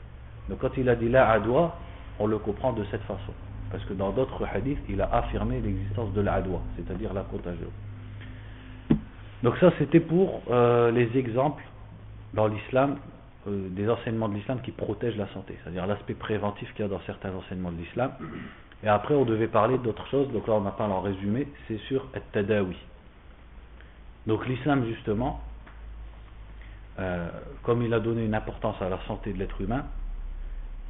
Donc 0.48 0.58
quand 0.58 0.76
il 0.76 0.88
a 0.88 0.94
dit 0.94 1.08
la 1.08 1.30
adwa, 1.30 1.76
on 2.18 2.26
le 2.26 2.38
comprend 2.38 2.72
de 2.72 2.84
cette 2.90 3.02
façon. 3.02 3.32
Parce 3.70 3.84
que 3.84 3.94
dans 3.94 4.10
d'autres 4.10 4.44
hadiths, 4.44 4.78
il 4.88 5.00
a 5.00 5.12
affirmé 5.12 5.60
l'existence 5.60 6.12
de 6.12 6.20
l'adwa, 6.20 6.60
c'est-à-dire 6.76 7.12
la 7.12 7.22
contagion. 7.22 7.68
Donc 9.42 9.56
ça, 9.58 9.72
c'était 9.78 10.00
pour 10.00 10.42
euh, 10.50 10.90
les 10.90 11.16
exemples 11.18 11.62
dans 12.34 12.46
l'islam, 12.46 12.96
euh, 13.46 13.68
des 13.70 13.88
enseignements 13.88 14.28
de 14.28 14.34
l'islam 14.34 14.60
qui 14.62 14.72
protègent 14.72 15.16
la 15.16 15.28
santé, 15.28 15.56
c'est-à-dire 15.62 15.86
l'aspect 15.86 16.14
préventif 16.14 16.72
qu'il 16.74 16.84
y 16.84 16.86
a 16.86 16.88
dans 16.88 17.00
certains 17.06 17.32
enseignements 17.32 17.72
de 17.72 17.78
l'islam. 17.78 18.12
Et 18.82 18.88
après, 18.88 19.14
on 19.14 19.24
devait 19.24 19.48
parler 19.48 19.78
d'autres 19.78 20.06
choses, 20.08 20.30
donc 20.32 20.46
là, 20.46 20.54
on 20.54 20.60
n'a 20.60 20.70
pas 20.70 20.84
en 20.84 21.00
résumé, 21.00 21.48
c'est 21.66 21.78
sur 21.88 22.06
At-Tadawi. 22.14 22.76
Donc 24.26 24.46
l'islam, 24.46 24.84
justement, 24.86 25.40
euh, 26.98 27.28
comme 27.62 27.82
il 27.82 27.92
a 27.94 28.00
donné 28.00 28.24
une 28.24 28.34
importance 28.34 28.80
à 28.80 28.88
la 28.88 28.98
santé 29.06 29.32
de 29.32 29.38
l'être 29.38 29.60
humain, 29.60 29.84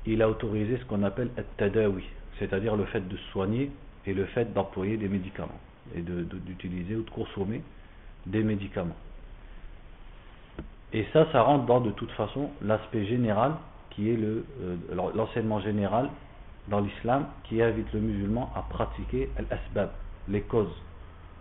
il 0.06 0.22
a 0.22 0.28
autorisé 0.28 0.78
ce 0.78 0.84
qu'on 0.84 1.02
appelle 1.02 1.30
At-Tadawi, 1.36 2.04
c'est-à-dire 2.38 2.76
le 2.76 2.84
fait 2.86 3.06
de 3.06 3.16
soigner 3.32 3.70
et 4.06 4.14
le 4.14 4.24
fait 4.26 4.52
d'employer 4.52 4.96
des 4.96 5.08
médicaments, 5.08 5.60
et 5.94 6.00
d'utiliser 6.00 6.96
ou 6.96 7.02
de 7.02 7.10
consommer 7.10 7.62
des 8.24 8.42
médicaments. 8.42 8.96
Et 10.96 11.04
ça, 11.12 11.30
ça 11.30 11.42
rentre 11.42 11.66
dans 11.66 11.80
de 11.80 11.90
toute 11.90 12.10
façon 12.12 12.48
l'aspect 12.62 13.04
général 13.04 13.52
qui 13.90 14.08
est 14.10 14.16
euh, 14.16 14.42
l'enseignement 15.14 15.60
général 15.60 16.08
dans 16.68 16.80
l'islam 16.80 17.26
qui 17.44 17.62
invite 17.62 17.92
le 17.92 18.00
musulman 18.00 18.50
à 18.56 18.62
pratiquer 18.62 19.28
al-asbab, 19.36 19.90
les 20.26 20.40
causes, 20.40 20.74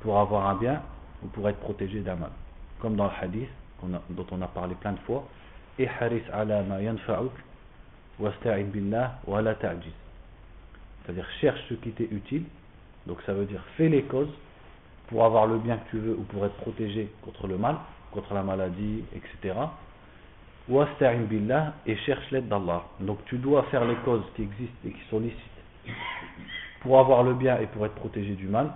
pour 0.02 0.20
avoir 0.20 0.50
un 0.50 0.56
bien 0.56 0.82
ou 1.24 1.28
pour 1.28 1.48
être 1.48 1.60
protégé 1.62 2.02
d'un 2.02 2.16
mal. 2.16 2.32
Comme 2.82 2.98
dans 2.98 3.06
le 3.06 3.12
hadith 3.22 3.48
dont 4.10 4.26
on 4.32 4.42
a 4.42 4.48
parlé 4.48 4.76
plein 4.76 4.92
de 4.92 5.00
fois, 5.00 5.26
ala 5.80 6.62
ma 6.64 6.80
billah 8.64 9.20
wa 9.26 9.42
la 9.42 9.56
C'est-à-dire 9.56 11.28
cherche 11.40 11.62
ce 11.70 11.76
qui 11.76 11.92
t'est 11.92 12.10
utile, 12.12 12.44
donc 13.08 13.20
ça 13.26 13.34
veut 13.34 13.46
dire 13.46 13.64
fais 13.78 13.88
les 13.88 14.04
causes 14.04 14.34
pour 15.08 15.24
avoir 15.24 15.48
le 15.48 15.60
bien 15.60 15.78
que 15.78 15.92
tu 15.92 15.98
veux 16.00 16.16
ou 16.16 16.24
pour 16.24 16.46
être 16.46 16.56
protégé 16.56 17.10
contre 17.22 17.48
le 17.48 17.58
mal, 17.58 17.78
contre 18.16 18.34
la 18.34 18.42
maladie, 18.42 19.04
etc. 19.14 19.56
Wasta'in 20.68 21.24
billah 21.30 21.74
et 21.86 21.96
cherche 21.98 22.32
l'aide 22.32 22.48
d'Allah. 22.48 22.84
Donc 23.00 23.20
tu 23.26 23.38
dois 23.38 23.64
faire 23.64 23.86
les 23.86 23.96
causes 23.98 24.26
qui 24.36 24.42
existent 24.42 24.88
et 24.88 24.92
qui 24.92 25.02
sont 25.10 25.20
licites 25.20 25.40
pour 26.82 27.00
avoir 27.00 27.24
le 27.24 27.34
bien 27.34 27.60
et 27.60 27.68
pour 27.68 27.86
être 27.86 27.96
protégé 27.96 28.34
du 28.34 28.48
mal, 28.48 28.72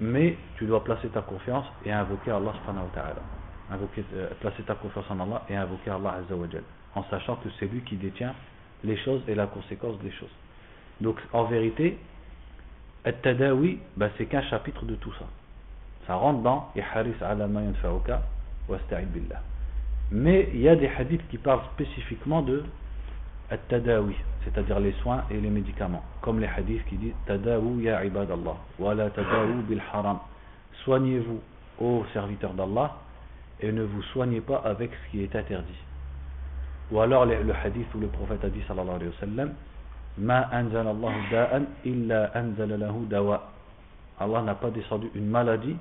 mais 0.00 0.36
tu 0.56 0.66
dois 0.66 0.84
placer 0.84 1.08
ta 1.08 1.22
confiance 1.22 1.66
et 1.84 1.92
invoquer 1.92 2.30
Allah 2.30 2.52
subhanahu 2.60 2.84
wa 2.84 2.90
ta'ala. 2.94 3.22
Invoquer, 3.70 4.04
euh, 4.14 4.28
placer 4.40 4.62
ta 4.64 4.74
confiance 4.74 5.04
en 5.10 5.20
Allah 5.20 5.42
et 5.48 5.56
invoquer 5.56 5.90
Allah 5.90 6.16
azza 6.18 6.34
wa 6.34 6.46
en 6.94 7.04
sachant 7.04 7.36
que 7.36 7.48
c'est 7.58 7.66
lui 7.66 7.80
qui 7.80 7.96
détient 7.96 8.34
les 8.84 8.96
choses 8.98 9.22
et 9.28 9.34
la 9.34 9.46
conséquence 9.46 9.98
des 10.00 10.10
choses. 10.10 10.34
Donc 11.00 11.16
en 11.32 11.44
vérité, 11.44 11.98
At-Tadawi, 13.04 13.78
bah, 13.96 14.10
c'est 14.16 14.26
qu'un 14.26 14.42
chapitre 14.42 14.84
de 14.84 14.94
tout 14.96 15.12
ça. 15.14 15.24
Ça 16.06 16.14
rentre 16.14 16.40
dans 16.42 16.70
Iharis 16.76 17.14
ala 17.20 17.46
ma 17.46 17.62
yanfa'uka 17.62 18.22
Mais 20.10 20.48
il 20.52 20.60
y 20.60 20.68
a 20.68 20.76
des 20.76 20.88
hadiths 20.88 21.26
qui 21.30 21.38
parlent 21.38 21.64
spécifiquement 21.74 22.42
de 22.42 22.62
At-Tadawi, 23.50 24.14
c'est-à-dire 24.44 24.80
les 24.80 24.92
soins 25.02 25.24
et 25.30 25.40
les 25.40 25.50
médicaments. 25.50 26.02
Comme 26.20 26.40
les 26.40 26.46
hadiths 26.46 26.84
qui 26.86 26.96
disent 26.96 27.14
Tadawu 27.26 27.82
ya 27.82 28.04
ibadallah, 28.04 28.56
wa 28.78 28.94
la 28.94 29.10
tadawu 29.10 29.62
bil 29.68 29.82
haram. 29.92 30.18
Soignez-vous, 30.84 31.40
ô 31.80 32.04
serviteurs 32.12 32.54
d'Allah, 32.54 32.96
et 33.60 33.72
ne 33.72 33.82
vous 33.82 34.02
soignez 34.12 34.40
pas 34.40 34.62
avec 34.64 34.90
ce 34.92 35.10
qui 35.10 35.22
est 35.22 35.36
interdit. 35.36 35.78
Ou 36.90 37.00
alors 37.00 37.24
le 37.24 37.54
hadith 37.64 37.86
où 37.94 38.00
le 38.00 38.08
prophète 38.08 38.44
a 38.44 38.48
dit 38.48 38.62
sallallahu 38.68 38.96
alayhi 38.96 39.10
wa 39.10 39.20
sallam 39.20 39.52
Ma 40.18 40.48
anzalallahu 40.52 41.30
da'an 41.30 41.62
illa 41.86 42.30
dawa. 43.08 43.50
Allah 44.20 44.42
n'a 44.42 44.54
pas 44.54 44.70
descendu 44.70 45.10
une 45.14 45.26
maladie 45.26 45.76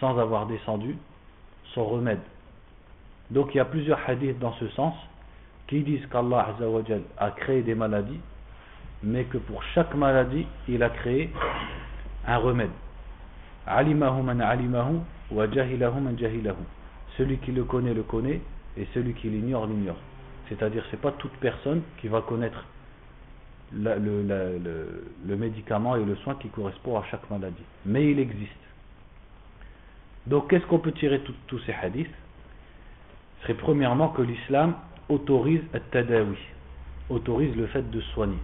sans 0.00 0.18
avoir 0.18 0.46
descendu 0.46 0.96
son 1.74 1.84
remède. 1.84 2.20
Donc 3.30 3.54
il 3.54 3.58
y 3.58 3.60
a 3.60 3.64
plusieurs 3.64 3.98
hadiths 4.08 4.38
dans 4.38 4.52
ce 4.54 4.68
sens 4.68 4.94
qui 5.66 5.82
disent 5.82 6.06
qu'Allah 6.10 6.54
a 7.18 7.30
créé 7.30 7.62
des 7.62 7.74
maladies, 7.74 8.20
mais 9.02 9.24
que 9.24 9.38
pour 9.38 9.62
chaque 9.74 9.94
maladie, 9.94 10.46
il 10.68 10.82
a 10.82 10.90
créé 10.90 11.30
un 12.26 12.36
remède. 12.36 12.70
Alimahu 13.66 14.22
man 14.22 14.40
alimahu 14.40 15.00
wa. 15.30 15.46
Celui 17.16 17.38
qui 17.38 17.52
le 17.52 17.64
connaît 17.64 17.94
le 17.94 18.02
connaît 18.02 18.40
et 18.76 18.86
celui 18.94 19.14
qui 19.14 19.28
l'ignore 19.28 19.66
l'ignore. 19.66 19.96
C'est-à-dire 20.48 20.84
c'est 20.90 21.00
pas 21.00 21.12
toute 21.12 21.32
personne 21.32 21.82
qui 22.00 22.08
va 22.08 22.20
connaître 22.22 22.64
le, 23.74 23.98
le, 23.98 25.36
médicament 25.36 25.96
et 25.96 26.04
le 26.04 26.16
soin 26.16 26.34
qui 26.34 26.48
correspond 26.48 26.98
à 26.98 27.04
chaque 27.10 27.28
maladie. 27.30 27.62
Mais 27.86 28.10
il 28.10 28.18
existe. 28.18 28.52
Donc 30.26 30.50
qu'est-ce 30.50 30.66
qu'on 30.66 30.78
peut 30.78 30.92
tirer 30.92 31.18
de 31.18 31.34
tous 31.46 31.58
ces 31.60 31.72
hadiths? 31.72 32.14
Serait 33.42 33.54
premièrement 33.54 34.08
que 34.10 34.22
l'islam 34.22 34.74
autorise 35.08 35.62
tadawi 35.90 36.38
autorise 37.08 37.54
le 37.56 37.66
fait 37.66 37.90
de 37.90 38.00
soigner. 38.00 38.38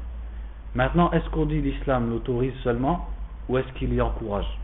Maintenant, 0.74 1.10
est-ce 1.12 1.28
qu'on 1.30 1.46
dit 1.46 1.60
l'islam 1.60 2.10
l'autorise 2.10 2.52
seulement 2.62 3.08
ou 3.48 3.56
est-ce 3.58 3.72
qu'il 3.78 3.94
y 3.94 4.00
encourage? 4.00 4.58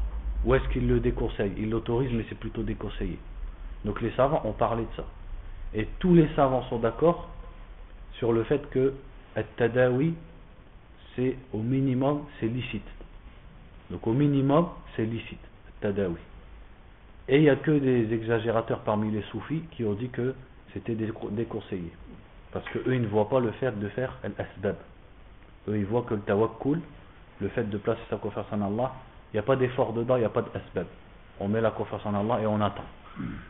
Ou 0.45 0.55
est-ce 0.55 0.69
qu'il 0.69 0.87
le 0.89 1.01
déconseille? 1.01 1.53
Il 1.57 1.71
l'autorise 1.71 2.11
mais 2.13 2.25
c'est 2.29 2.39
plutôt 2.39 2.63
déconseillé. 2.63 3.19
Donc 3.85 4.01
les 4.03 4.11
savants 4.13 4.43
ont 4.45 4.53
parlé 4.53 4.83
de 4.83 4.97
ça. 4.97 5.05
Et 5.73 5.89
tous 5.99 6.15
les 6.15 6.29
savants 6.35 6.65
sont 6.65 6.79
d'accord 6.79 7.29
sur 8.15 8.33
le 8.33 8.45
fait 8.45 8.69
que 8.71 8.95
tadawi 9.57 10.15
c'est 11.17 11.37
au 11.53 11.59
minimum 11.59 12.25
c'est 12.41 12.47
licite. 12.47 12.83
Donc 13.91 14.07
au 14.07 14.13
minimum 14.13 14.69
c'est 14.97 15.05
licite, 15.05 15.41
tadawi. 15.81 16.17
Et 17.29 17.37
il 17.37 17.43
n'y 17.43 17.51
a 17.51 17.57
que 17.57 17.71
des 17.71 18.13
exagérateurs 18.13 18.81
parmi 18.81 19.11
les 19.11 19.23
soufis 19.23 19.63
qui 19.71 19.85
ont 19.85 19.95
dit 19.95 20.11
que 20.11 20.35
c'était 20.73 20.95
déconseillé. 20.95 21.91
Parce 22.53 22.69
qu'eux, 22.69 22.95
ils 22.95 23.01
ne 23.01 23.07
voient 23.07 23.29
pas 23.29 23.41
le 23.41 23.51
fait 23.53 23.79
de 23.79 23.89
faire 23.89 24.17
l'asbab. 24.23 24.77
Eux, 25.69 25.79
ils 25.79 25.87
voient 25.87 26.03
que 26.03 26.15
le 26.15 26.21
tawakkul, 26.21 26.81
le 27.41 27.49
fait 27.49 27.69
de 27.69 27.79
placer 27.79 28.01
sa 28.11 28.17
confiance 28.17 28.47
en 28.53 28.61
Allah, 28.61 28.93
il 29.33 29.37
n'y 29.37 29.41
a 29.41 29.43
pas 29.43 29.57
d'effort 29.57 29.93
dedans, 29.93 30.17
il 30.17 30.21
n'y 30.21 30.27
a 30.27 30.31
pas 30.31 30.43
d'asbab. 30.43 30.87
On 31.41 31.49
met 31.49 31.61
la 31.61 31.71
confiance 31.71 32.05
en 32.05 32.15
Allah 32.15 32.43
et 32.43 32.47
on 32.47 32.61
attend. 32.61 32.85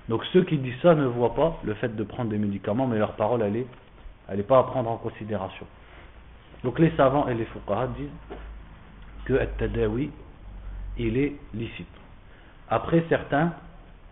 Donc 0.09 0.25
ceux 0.33 0.45
qui 0.45 0.59
disent 0.59 0.81
ça 0.83 0.95
ne 0.95 1.07
voient 1.07 1.35
pas 1.35 1.59
le 1.65 1.75
fait 1.75 1.95
de 1.95 2.05
prendre 2.05 2.31
des 2.31 2.39
médicaments, 2.39 2.87
mais 2.87 2.99
leur 2.99 3.13
parole, 3.13 3.43
elle 3.43 3.53
n'est 3.53 3.67
elle 4.29 4.41
est 4.41 4.45
pas 4.45 4.59
à 4.59 4.63
prendre 4.65 4.91
en 4.91 4.97
considération. 4.97 5.67
Donc 6.63 6.79
les 6.79 6.91
savants 6.97 7.29
et 7.29 7.35
les 7.35 7.45
fuqaha 7.47 7.89
disent 7.89 8.09
que 9.27 9.35
le 9.35 9.47
tadawi 9.59 10.11
il 10.99 11.17
est 11.19 11.37
licite. 11.53 11.87
Après 12.69 13.05
certains 13.09 13.53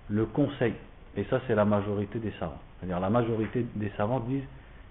le 0.08 0.26
conseil. 0.26 0.74
Et 1.16 1.24
ça, 1.24 1.40
c'est 1.46 1.54
la 1.54 1.64
majorité 1.64 2.18
des 2.18 2.32
savants. 2.38 2.60
C'est-à-dire, 2.78 3.00
la 3.00 3.10
majorité 3.10 3.66
des 3.74 3.90
savants 3.96 4.20
disent 4.20 4.46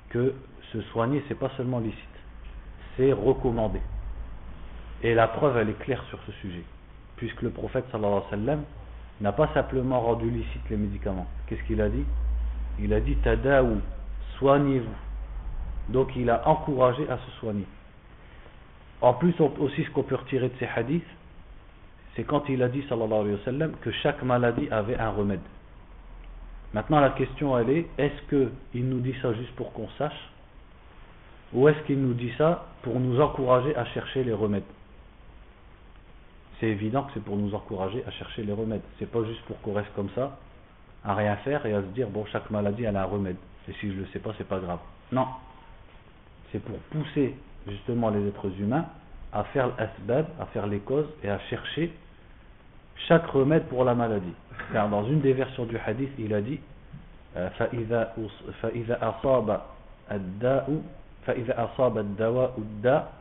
que 0.10 0.34
se 0.72 0.82
soigner, 0.82 1.24
c'est 1.28 1.38
pas 1.38 1.52
seulement 1.58 1.80
licite, 1.80 1.98
c'est 2.96 3.12
recommandé. 3.12 3.82
Et 5.04 5.14
la 5.14 5.28
preuve, 5.28 5.58
elle 5.58 5.70
est 5.70 5.80
claire 5.80 6.04
sur 6.10 6.20
ce 6.26 6.32
sujet. 6.34 6.64
Puisque 7.18 7.42
le 7.42 7.50
prophète, 7.50 7.86
sallallahu 7.92 8.12
alayhi 8.14 8.26
wa 8.26 8.30
sallam, 8.30 8.64
n'a 9.20 9.32
pas 9.32 9.50
simplement 9.54 10.00
rendu 10.00 10.30
licite 10.30 10.70
les 10.70 10.78
médicaments. 10.78 11.28
Qu'est-ce 11.48 11.64
qu'il 11.64 11.82
a 11.82 11.90
dit? 11.90 12.06
Il 12.80 12.94
a 12.94 13.00
dit 13.00 13.16
Tadaou, 13.18 13.82
soignez-vous. 14.38 15.92
Donc, 15.92 16.16
il 16.16 16.30
a 16.30 16.48
encouragé 16.48 17.08
à 17.10 17.18
se 17.18 17.32
soigner. 17.40 17.66
En 19.02 19.14
plus, 19.14 19.34
aussi, 19.40 19.84
ce 19.84 19.90
qu'on 19.92 20.04
peut 20.04 20.16
retirer 20.16 20.50
de 20.50 20.54
ces 20.60 20.68
hadiths, 20.68 21.04
c'est 22.16 22.24
quand 22.24 22.48
il 22.50 22.62
a 22.62 22.70
dit 22.70 22.84
sallallahu 22.90 23.22
alayhi 23.22 23.36
wa 23.36 23.46
sallam 23.46 23.72
que 23.82 23.92
chaque 23.92 24.22
maladie 24.24 24.68
avait 24.70 24.98
un 24.98 25.10
remède. 25.10 25.42
Maintenant 26.74 27.00
la 27.00 27.12
question 27.12 27.58
elle 27.58 27.70
est, 27.70 27.88
est-ce 27.98 28.30
qu'il 28.30 28.88
nous 28.88 29.00
dit 29.00 29.16
ça 29.22 29.34
juste 29.34 29.56
pour 29.56 29.74
qu'on 29.74 29.90
sache 29.98 30.30
ou 31.54 31.68
est-ce 31.68 31.80
qu'il 31.86 32.02
nous 32.02 32.14
dit 32.14 32.32
ça 32.38 32.66
pour 32.82 33.00
nous 33.00 33.20
encourager 33.20 33.76
à 33.76 33.86
chercher 33.86 34.24
les 34.24 34.34
remèdes? 34.34 34.64
C'est 36.60 36.68
évident 36.68 37.04
que 37.04 37.12
c'est 37.14 37.24
pour 37.24 37.38
nous 37.38 37.54
encourager 37.56 38.04
à 38.08 38.12
chercher 38.12 38.44
les 38.44 38.54
remèdes. 38.54 38.84
C'est 39.00 39.10
pas 39.10 39.24
juste 39.26 39.42
pour 39.44 39.60
qu'on 39.62 39.74
reste 39.74 39.94
comme 39.96 40.10
ça, 40.16 40.38
à 41.04 41.16
rien 41.16 41.36
faire 41.38 41.66
et 41.66 41.74
à 41.74 41.82
se 41.82 41.88
dire 41.88 42.10
bon 42.10 42.26
chaque 42.32 42.50
maladie 42.52 42.84
elle 42.84 42.96
a 42.96 43.04
un 43.04 43.06
remède. 43.06 43.38
Et 43.68 43.74
si 43.74 43.92
je 43.92 44.00
le 44.00 44.06
sais 44.08 44.20
pas, 44.20 44.32
c'est 44.38 44.48
pas 44.48 44.60
grave. 44.60 44.80
Non. 45.12 45.28
C'est 46.52 46.64
pour 46.64 46.78
pousser 46.92 47.36
justement 47.68 48.10
les 48.10 48.28
êtres 48.28 48.52
humains 48.60 48.86
à 49.33 49.45
faire 49.45 49.69
l'asbab, 49.79 50.27
à 50.41 50.47
faire 50.47 50.67
les 50.67 50.81
causes 50.81 51.09
et 51.23 51.29
à 51.29 51.39
chercher 51.51 51.93
chaque 53.09 53.27
remède 53.27 53.65
pour 53.67 53.85
la 53.85 53.95
maladie. 53.95 54.33
Car 54.73 54.89
dans 54.89 55.05
une 55.05 55.21
des 55.21 55.33
versions 55.33 55.67
du 55.67 55.77
hadith, 55.77 56.11
il 56.19 56.33
a 56.35 56.41
dit 56.41 56.61
فإذا 57.37 58.99
أصاب 59.03 59.61
الداء 60.13 60.83
فإذا 61.27 61.65
أصاب 61.65 61.99
الدواء 61.99 62.55
الداء 62.59 63.13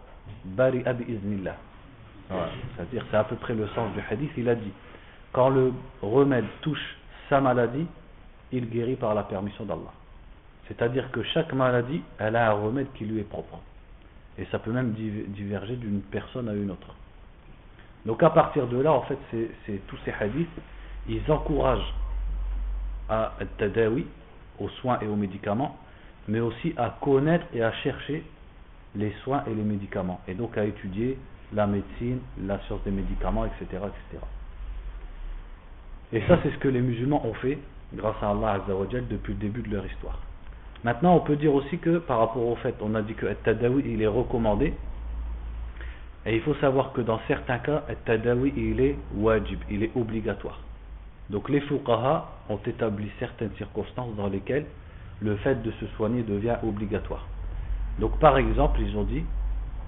برئ 0.46 0.94
بإذن 0.94 1.32
الله 1.40 1.56
c'est-à-dire 2.76 3.06
c'est 3.12 3.18
à 3.18 3.24
peu 3.24 3.36
près 3.36 3.54
le 3.54 3.68
sens 3.76 3.94
du 3.94 4.00
hadith 4.10 4.32
il 4.38 4.50
a 4.50 4.56
dit 4.56 4.72
quand 5.32 5.50
le 5.50 5.74
remède 6.02 6.46
touche 6.62 6.98
sa 7.30 7.40
maladie 7.40 7.86
il 8.52 8.70
guérit 8.70 8.96
par 8.96 9.14
la 9.14 9.24
permission 9.24 9.66
d'Allah 9.66 9.94
c'est-à-dire 10.68 11.12
que 11.12 11.22
chaque 11.22 11.54
maladie 11.54 12.02
elle 12.18 12.36
a 12.36 12.50
un 12.50 12.54
remède 12.54 12.88
qui 12.96 13.06
lui 13.06 13.20
est 13.20 13.30
propre 13.30 13.60
Et 14.39 14.47
ça 14.51 14.59
peut 14.59 14.73
même 14.73 14.93
diverger 14.93 15.77
d'une 15.77 16.01
personne 16.01 16.49
à 16.49 16.55
une 16.55 16.71
autre. 16.71 16.95
Donc 18.07 18.23
à 18.23 18.31
partir 18.31 18.67
de 18.67 18.79
là, 18.79 18.93
en 18.93 19.03
fait, 19.03 19.19
tous 19.87 19.99
ces 20.05 20.13
hadiths, 20.13 20.49
ils 21.09 21.31
encouragent 21.31 21.95
à 23.09 23.33
tadawi, 23.59 24.07
aux 24.59 24.69
soins 24.69 24.99
et 25.01 25.07
aux 25.07 25.17
médicaments, 25.17 25.77
mais 26.29 26.41
aussi 26.41 26.75
à 26.77 26.97
connaître 27.01 27.47
et 27.53 27.63
à 27.63 27.73
chercher 27.73 28.25
les 28.95 29.13
soins 29.25 29.43
et 29.47 29.55
les 29.55 29.63
médicaments, 29.63 30.21
et 30.29 30.35
donc 30.35 30.57
à 30.57 30.65
étudier 30.65 31.19
la 31.53 31.67
médecine, 31.67 32.21
la 32.43 32.61
science 32.61 32.83
des 32.85 32.91
médicaments, 32.91 33.45
etc. 33.45 33.65
etc. 33.65 34.25
Et 36.13 36.23
ça, 36.27 36.39
c'est 36.43 36.51
ce 36.51 36.59
que 36.59 36.69
les 36.69 36.81
musulmans 36.81 37.25
ont 37.27 37.35
fait, 37.35 37.59
grâce 37.95 38.17
à 38.23 38.31
Allah 38.31 38.63
Azzawajal, 38.63 39.07
depuis 39.09 39.33
le 39.33 39.39
début 39.39 39.63
de 39.63 39.75
leur 39.75 39.87
histoire. 39.87 40.19
Maintenant, 40.83 41.15
on 41.15 41.21
peut 41.21 41.37
dire 41.37 41.55
aussi 41.55 41.79
que, 41.79 41.99
par 41.99 42.19
rapport 42.19 42.47
au 42.47 42.57
fait, 42.57 42.75
on 42.81 42.95
a 42.95 43.03
dit 43.03 43.15
que 43.15 43.27
Tadawi, 43.27 43.83
il 43.87 44.03
est 44.03 44.07
recommandé, 44.07 44.73
et 46.27 46.37
il 46.37 46.43
faut 46.43 46.55
savoir 46.55 46.93
que 46.93 47.01
dans 47.01 47.21
certains 47.29 47.59
cas, 47.59 47.83
Tadawi, 48.05 48.53
il 48.57 48.81
est 48.81 48.97
wajib, 49.15 49.61
il 49.71 49.83
est 49.83 49.91
obligatoire. 49.95 50.61
Donc 51.31 51.49
les 51.49 51.61
fuqaha 51.61 52.29
ont 52.49 52.59
établi 52.67 53.11
certaines 53.19 53.53
circonstances 53.57 54.15
dans 54.17 54.27
lesquelles 54.27 54.67
le 55.21 55.37
fait 55.37 55.63
de 55.63 55.71
se 55.73 55.87
soigner 55.97 56.23
devient 56.23 56.57
obligatoire. 56.63 57.27
Donc 57.99 58.19
par 58.19 58.37
exemple, 58.37 58.81
ils 58.81 58.97
ont 58.97 59.05
dit, 59.05 59.25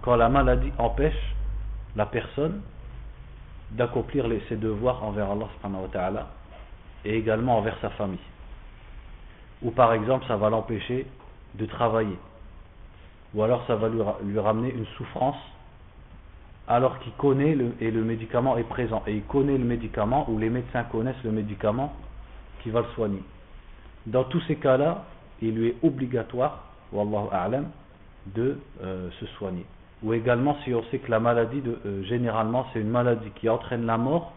quand 0.03 0.17
la 0.17 0.29
maladie 0.29 0.73
empêche 0.79 1.35
la 1.97 2.07
personne 2.07 2.61
d'accomplir 3.73 4.27
ses 4.49 4.57
devoirs 4.57 5.03
envers 5.03 5.31
Allah 5.31 5.49
subhanahu 5.57 5.83
wa 5.83 5.89
ta'ala 5.89 6.27
et 7.05 7.17
également 7.17 7.59
envers 7.59 7.77
sa 7.81 7.91
famille. 7.91 8.19
Ou 9.63 9.71
par 9.71 9.93
exemple, 9.93 10.25
ça 10.27 10.37
va 10.37 10.51
l'empêcher 10.51 11.07
de 11.55 11.67
travailler. 11.67 12.19
Ou 13.35 13.43
alors 13.43 13.65
ça 13.67 13.77
va 13.77 13.89
lui, 13.89 14.39
ramener 14.39 14.73
une 14.73 14.87
souffrance 14.97 15.37
alors 16.69 16.99
qu'il 17.01 17.13
connaît 17.13 17.57
et 17.81 17.91
le 17.91 18.05
médicament 18.05 18.57
est 18.57 18.69
présent. 18.69 19.03
Et 19.07 19.15
il 19.15 19.23
connaît 19.23 19.59
le 19.59 19.65
médicament 19.65 20.29
ou 20.31 20.39
les 20.39 20.51
médecins 20.51 20.85
connaissent 20.85 21.23
le 21.25 21.33
médicament 21.33 21.93
qui 22.63 22.71
va 22.71 22.81
le 22.81 22.87
soigner. 22.95 23.23
Dans 24.07 24.25
tous 24.25 24.41
ces 24.43 24.57
cas-là, 24.57 25.05
il 25.41 25.55
lui 25.55 25.69
est 25.69 25.77
obligatoire, 25.83 26.65
wallahu 26.93 27.29
a'lam, 27.33 27.69
de 28.27 28.59
euh, 28.83 29.11
se 29.19 29.27
soigner. 29.27 29.65
Ou 30.03 30.13
également 30.15 30.57
si 30.65 30.75
on 30.75 30.83
sait 30.85 30.99
que 30.99 31.11
la 31.11 31.21
maladie, 31.21 31.63
euh, 31.67 32.03
généralement, 32.05 32.67
c'est 32.73 32.81
une 32.81 32.91
maladie 32.91 33.31
qui 33.37 33.49
entraîne 33.49 33.87
la 33.87 33.99
mort, 33.99 34.33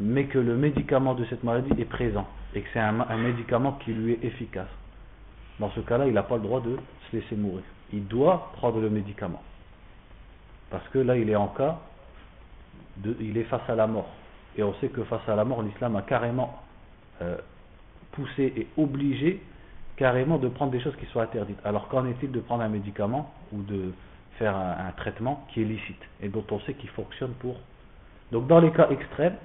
mais 0.00 0.24
que 0.26 0.38
le 0.38 0.56
médicament 0.56 1.14
de 1.14 1.24
cette 1.26 1.44
maladie 1.44 1.70
est 1.80 1.86
présent, 1.86 2.26
et 2.54 2.62
que 2.62 2.68
c'est 2.72 2.80
un, 2.80 3.16
médicament 3.16 3.72
qui 3.84 3.92
lui 3.92 4.12
est 4.12 4.24
efficace. 4.24 4.68
Dans 5.58 5.70
ce 5.70 5.80
cas-là, 5.80 6.06
il 6.06 6.14
n'a 6.14 6.22
pas 6.22 6.36
le 6.36 6.42
droit 6.42 6.60
de 6.60 6.76
se 7.10 7.16
laisser 7.16 7.36
mourir. 7.36 7.64
Il 7.92 8.06
doit 8.06 8.50
prendre 8.54 8.80
le 8.80 8.90
médicament. 8.90 9.42
Parce 10.70 10.86
que 10.88 10.98
là, 10.98 11.16
il 11.16 11.28
est 11.30 11.36
en 11.36 11.48
cas, 11.48 11.78
il 13.20 13.36
est 13.36 13.44
face 13.44 13.68
à 13.68 13.74
la 13.74 13.86
mort. 13.86 14.08
Et 14.56 14.62
on 14.62 14.74
sait 14.74 14.88
que 14.88 15.02
face 15.04 15.28
à 15.28 15.34
la 15.34 15.44
mort, 15.44 15.62
l'islam 15.62 15.96
a 15.96 16.02
carrément 16.02 16.62
euh, 17.22 17.36
poussé 18.12 18.52
et 18.56 18.68
obligé 18.76 19.40
carrément 19.96 20.38
de 20.38 20.48
prendre 20.48 20.72
des 20.72 20.80
choses 20.80 20.96
qui 20.96 21.06
sont 21.06 21.20
interdites. 21.20 21.58
Alors 21.64 21.88
qu'en 21.88 22.06
est-il 22.06 22.30
de 22.30 22.40
prendre 22.40 22.62
un 22.62 22.68
médicament 22.68 23.32
ou 23.52 23.62
de 23.62 23.92
faire 24.38 24.56
un, 24.56 24.90
traitement 24.96 25.46
qui 25.48 25.62
est 25.62 25.64
licite 25.64 26.02
et 26.20 26.28
dont 26.28 26.44
on 26.50 26.60
sait 26.60 26.74
qu'il 26.74 26.90
fonctionne 26.90 27.32
pour? 27.34 27.56
Donc 28.32 28.46
dans 28.46 28.60
les 28.60 28.72
cas 28.72 28.88
extrêmes, 28.90 29.36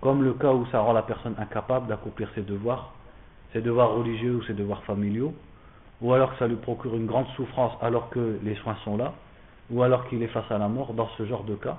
comme 0.00 0.22
le 0.22 0.34
cas 0.34 0.52
où 0.52 0.66
ça 0.66 0.80
rend 0.80 0.92
la 0.92 1.02
personne 1.02 1.34
incapable 1.38 1.88
d'accomplir 1.88 2.30
ses 2.34 2.42
devoirs, 2.42 2.92
ses 3.52 3.60
devoirs 3.60 3.94
religieux 3.94 4.36
ou 4.36 4.42
ses 4.44 4.54
devoirs 4.54 4.82
familiaux, 4.84 5.34
ou 6.00 6.12
alors 6.12 6.32
que 6.32 6.38
ça 6.38 6.46
lui 6.46 6.56
procure 6.56 6.94
une 6.94 7.06
grande 7.06 7.26
souffrance 7.36 7.72
alors 7.80 8.10
que 8.10 8.38
les 8.42 8.54
soins 8.56 8.76
sont 8.84 8.96
là, 8.96 9.14
ou 9.70 9.82
alors 9.82 10.08
qu'il 10.08 10.22
est 10.22 10.28
face 10.28 10.50
à 10.50 10.58
la 10.58 10.68
mort, 10.68 10.94
dans 10.94 11.08
ce 11.18 11.26
genre 11.26 11.44
de 11.44 11.54
cas, 11.54 11.78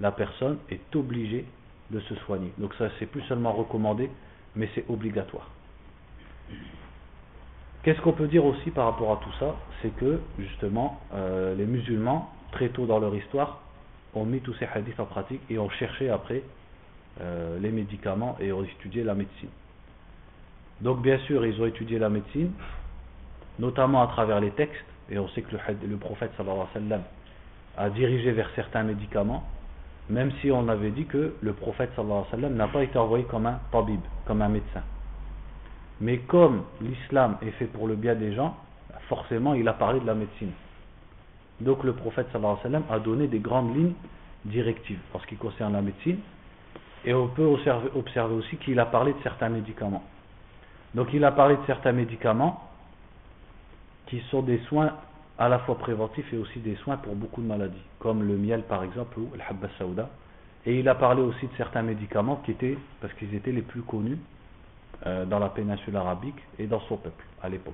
la 0.00 0.10
personne 0.10 0.58
est 0.70 0.96
obligée 0.96 1.44
de 1.90 2.00
se 2.00 2.14
soigner. 2.16 2.52
Donc 2.58 2.74
ça 2.74 2.88
c'est 2.98 3.06
plus 3.06 3.22
seulement 3.22 3.52
recommandé, 3.52 4.10
mais 4.56 4.68
c'est 4.74 4.84
obligatoire. 4.88 5.48
Qu'est-ce 7.82 8.00
qu'on 8.02 8.12
peut 8.12 8.26
dire 8.26 8.44
aussi 8.44 8.70
par 8.70 8.86
rapport 8.86 9.12
à 9.12 9.16
tout 9.22 9.32
ça? 9.38 9.54
C'est 9.80 9.94
que 9.96 10.20
justement 10.38 11.00
euh, 11.14 11.54
les 11.54 11.64
musulmans, 11.64 12.30
très 12.52 12.68
tôt 12.68 12.86
dans 12.86 12.98
leur 12.98 13.14
histoire, 13.14 13.60
ont 14.14 14.24
mis 14.24 14.40
tous 14.40 14.54
ces 14.54 14.66
hadiths 14.66 14.98
en 15.00 15.06
pratique 15.06 15.40
et 15.48 15.58
ont 15.58 15.70
cherché 15.70 16.10
après 16.10 16.42
euh, 17.20 17.58
les 17.58 17.70
médicaments 17.70 18.36
et 18.40 18.52
ont 18.52 18.64
étudié 18.64 19.04
la 19.04 19.14
médecine. 19.14 19.48
Donc 20.80 21.02
bien 21.02 21.18
sûr, 21.20 21.44
ils 21.44 21.60
ont 21.60 21.66
étudié 21.66 21.98
la 21.98 22.08
médecine, 22.08 22.52
notamment 23.58 24.02
à 24.02 24.06
travers 24.06 24.40
les 24.40 24.50
textes, 24.52 24.84
et 25.10 25.18
on 25.18 25.28
sait 25.28 25.42
que 25.42 25.54
le, 25.86 25.96
prophète 25.96 26.30
alayhi 26.38 26.58
wa 26.58 26.98
a 27.76 27.90
dirigé 27.90 28.32
vers 28.32 28.50
certains 28.54 28.82
médicaments, 28.82 29.44
même 30.08 30.32
si 30.40 30.50
on 30.50 30.68
avait 30.68 30.90
dit 30.90 31.04
que 31.04 31.34
le 31.40 31.52
prophète 31.52 31.90
alayhi 31.98 32.42
wa 32.42 32.48
n'a 32.48 32.68
pas 32.68 32.82
été 32.82 32.96
envoyé 32.98 33.24
comme 33.24 33.46
un 33.46 33.60
tabib, 33.70 34.00
comme 34.24 34.40
un 34.40 34.48
médecin. 34.48 34.82
Mais 36.00 36.18
comme 36.18 36.62
l'islam 36.80 37.36
est 37.42 37.50
fait 37.52 37.66
pour 37.66 37.86
le 37.86 37.96
bien 37.96 38.14
des 38.14 38.32
gens, 38.34 38.56
forcément 39.08 39.54
il 39.54 39.68
a 39.68 39.74
parlé 39.74 40.00
de 40.00 40.06
la 40.06 40.14
médecine. 40.14 40.52
Donc 41.60 41.84
le 41.84 41.92
prophète 41.92 42.28
alayhi 42.34 42.56
wa 42.72 42.80
a 42.90 42.98
donné 43.00 43.26
des 43.26 43.40
grandes 43.40 43.76
lignes 43.76 43.94
directives 44.46 45.00
en 45.12 45.18
ce 45.18 45.26
qui 45.26 45.36
concerne 45.36 45.74
la 45.74 45.82
médecine. 45.82 46.18
Et 47.04 47.14
on 47.14 47.28
peut 47.28 47.44
observer, 47.44 48.34
aussi 48.34 48.56
qu'il 48.58 48.78
a 48.78 48.86
parlé 48.86 49.12
de 49.12 49.22
certains 49.22 49.48
médicaments. 49.48 50.04
Donc 50.94 51.08
il 51.12 51.24
a 51.24 51.32
parlé 51.32 51.56
de 51.56 51.62
certains 51.66 51.92
médicaments 51.92 52.68
qui 54.06 54.20
sont 54.30 54.42
des 54.42 54.58
soins 54.68 54.92
à 55.38 55.48
la 55.48 55.60
fois 55.60 55.78
préventifs 55.78 56.30
et 56.32 56.36
aussi 56.36 56.58
des 56.58 56.76
soins 56.76 56.98
pour 56.98 57.14
beaucoup 57.14 57.40
de 57.40 57.46
maladies, 57.46 57.82
comme 57.98 58.22
le 58.22 58.36
miel 58.36 58.62
par 58.62 58.84
exemple 58.84 59.18
ou 59.18 59.30
le 59.34 59.40
habba 59.48 59.68
saouda. 59.78 60.10
Et 60.66 60.78
il 60.78 60.88
a 60.88 60.94
parlé 60.94 61.22
aussi 61.22 61.46
de 61.46 61.52
certains 61.56 61.82
médicaments 61.82 62.42
qui 62.44 62.50
étaient, 62.50 62.76
parce 63.00 63.14
qu'ils 63.14 63.34
étaient 63.34 63.52
les 63.52 63.62
plus 63.62 63.80
connus, 63.82 64.18
euh, 65.06 65.24
dans 65.24 65.38
la 65.38 65.48
péninsule 65.48 65.96
arabique 65.96 66.36
et 66.58 66.66
dans 66.66 66.80
son 66.80 66.98
peuple 66.98 67.24
à 67.42 67.48
l'époque. 67.48 67.72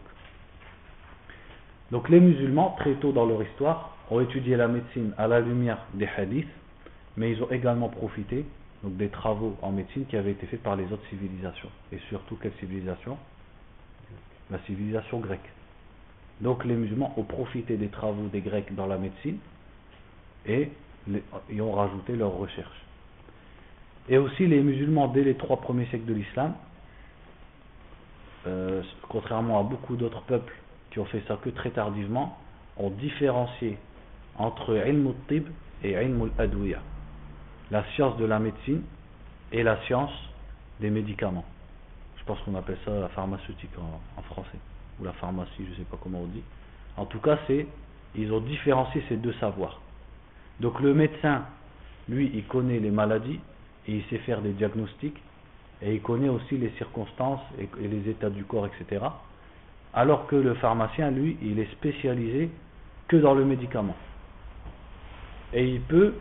Donc 1.90 2.08
les 2.08 2.20
musulmans, 2.20 2.76
très 2.78 2.94
tôt 2.94 3.10
dans 3.10 3.26
leur 3.26 3.42
histoire, 3.42 3.96
ont 4.10 4.20
étudié 4.20 4.56
la 4.56 4.68
médecine 4.68 5.12
à 5.18 5.26
la 5.26 5.40
lumière 5.40 5.78
des 5.94 6.08
hadiths, 6.16 6.46
mais 7.16 7.32
ils 7.32 7.42
ont 7.42 7.50
également 7.50 7.88
profité 7.88 8.44
donc, 8.86 8.96
des 8.98 9.08
travaux 9.08 9.56
en 9.62 9.72
médecine 9.72 10.06
qui 10.06 10.16
avaient 10.16 10.30
été 10.30 10.46
faits 10.46 10.62
par 10.62 10.76
les 10.76 10.84
autres 10.92 11.06
civilisations. 11.08 11.70
Et 11.90 11.98
surtout, 12.08 12.36
quelle 12.36 12.52
civilisation? 12.60 13.18
La 14.48 14.60
civilisation 14.60 15.18
grecque. 15.18 15.50
Donc 16.40 16.64
les 16.64 16.74
musulmans 16.74 17.12
ont 17.16 17.24
profité 17.24 17.76
des 17.76 17.88
travaux 17.88 18.28
des 18.28 18.42
Grecs 18.42 18.72
dans 18.76 18.86
la 18.86 18.96
médecine 18.96 19.38
et, 20.44 20.70
et 21.50 21.60
ont 21.60 21.72
rajouté 21.72 22.14
leurs 22.14 22.34
recherches. 22.36 22.84
Et 24.08 24.18
aussi 24.18 24.46
les 24.46 24.60
musulmans, 24.60 25.08
dès 25.08 25.24
les 25.24 25.34
trois 25.34 25.56
premiers 25.56 25.86
siècles 25.86 26.04
de 26.04 26.14
l'islam, 26.14 26.54
euh, 28.46 28.82
contrairement 29.08 29.58
à 29.58 29.64
beaucoup 29.64 29.96
d'autres 29.96 30.22
peuples 30.22 30.54
qui 30.92 31.00
ont 31.00 31.06
fait 31.06 31.24
ça 31.26 31.40
que 31.42 31.50
très 31.50 31.70
tardivement, 31.70 32.38
ont 32.76 32.90
différencié 32.90 33.78
entre 34.38 34.76
ilm 34.86 35.12
tib 35.26 35.48
et 35.82 35.92
ilm 35.92 36.30
adwiya 36.38 36.78
la 37.70 37.84
science 37.94 38.16
de 38.16 38.24
la 38.24 38.38
médecine 38.38 38.82
et 39.52 39.62
la 39.62 39.80
science 39.84 40.12
des 40.80 40.90
médicaments. 40.90 41.44
Je 42.18 42.24
pense 42.24 42.40
qu'on 42.40 42.54
appelle 42.54 42.78
ça 42.84 42.92
la 42.92 43.08
pharmaceutique 43.08 43.70
en, 43.78 44.22
français, 44.22 44.58
ou 45.00 45.04
la 45.04 45.12
pharmacie, 45.12 45.64
je 45.64 45.70
ne 45.70 45.74
sais 45.76 45.84
pas 45.90 45.98
comment 46.02 46.20
on 46.20 46.26
dit. 46.26 46.42
En 46.96 47.06
tout 47.06 47.20
cas, 47.20 47.38
c'est 47.46 47.66
ils 48.14 48.32
ont 48.32 48.40
différencié 48.40 49.02
ces 49.08 49.16
deux 49.16 49.34
savoirs. 49.34 49.80
Donc 50.60 50.80
le 50.80 50.94
médecin, 50.94 51.42
lui, 52.08 52.30
il 52.34 52.44
connaît 52.44 52.78
les 52.78 52.90
maladies 52.90 53.40
et 53.86 53.96
il 53.96 54.04
sait 54.04 54.18
faire 54.18 54.40
des 54.40 54.52
diagnostics 54.52 55.20
et 55.82 55.94
il 55.94 56.00
connaît 56.00 56.28
aussi 56.28 56.56
les 56.56 56.70
circonstances 56.78 57.42
et, 57.58 57.68
les 57.86 58.08
états 58.08 58.30
du 58.30 58.44
corps, 58.44 58.66
etc. 58.66 59.04
Alors 59.92 60.26
que 60.26 60.36
le 60.36 60.54
pharmacien, 60.54 61.10
lui, 61.10 61.36
il 61.42 61.58
est 61.58 61.70
spécialisé 61.72 62.50
que 63.08 63.16
dans 63.16 63.34
le 63.34 63.44
médicament. 63.44 63.96
Et 65.52 65.68
il 65.68 65.80
peut, 65.82 66.14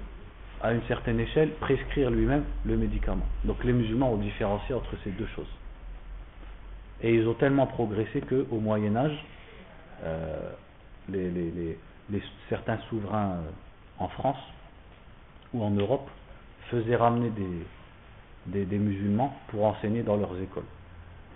à 0.62 0.74
une 0.74 0.82
certaine 0.84 1.20
échelle, 1.20 1.52
prescrire 1.60 2.10
lui-même 2.10 2.44
le 2.66 2.78
médicament. 2.78 3.26
Donc 3.44 3.64
les 3.64 3.74
musulmans 3.74 4.14
ont 4.14 4.18
différencié 4.18 4.74
entre 4.74 4.92
ces 5.04 5.12
deux 5.12 5.28
choses. 5.36 5.50
Et 7.02 7.14
ils 7.14 7.28
ont 7.28 7.34
tellement 7.34 7.68
progressé 7.68 8.22
qu'au 8.22 8.60
Moyen 8.60 8.96
Âge, 8.96 9.26
euh, 10.04 10.52
certains 12.50 12.78
souverains 12.90 13.32
euh, 13.32 13.50
en 14.00 14.08
France 14.08 14.40
ou 15.54 15.64
en 15.64 15.72
Europe 15.72 16.10
faisaient 16.70 16.96
ramener 16.96 17.32
des, 18.48 18.66
des, 18.66 18.78
musulmans 18.78 19.34
pour 19.48 19.66
enseigner 19.66 20.04
dans 20.04 20.18
leurs 20.18 20.40
écoles. 20.42 20.66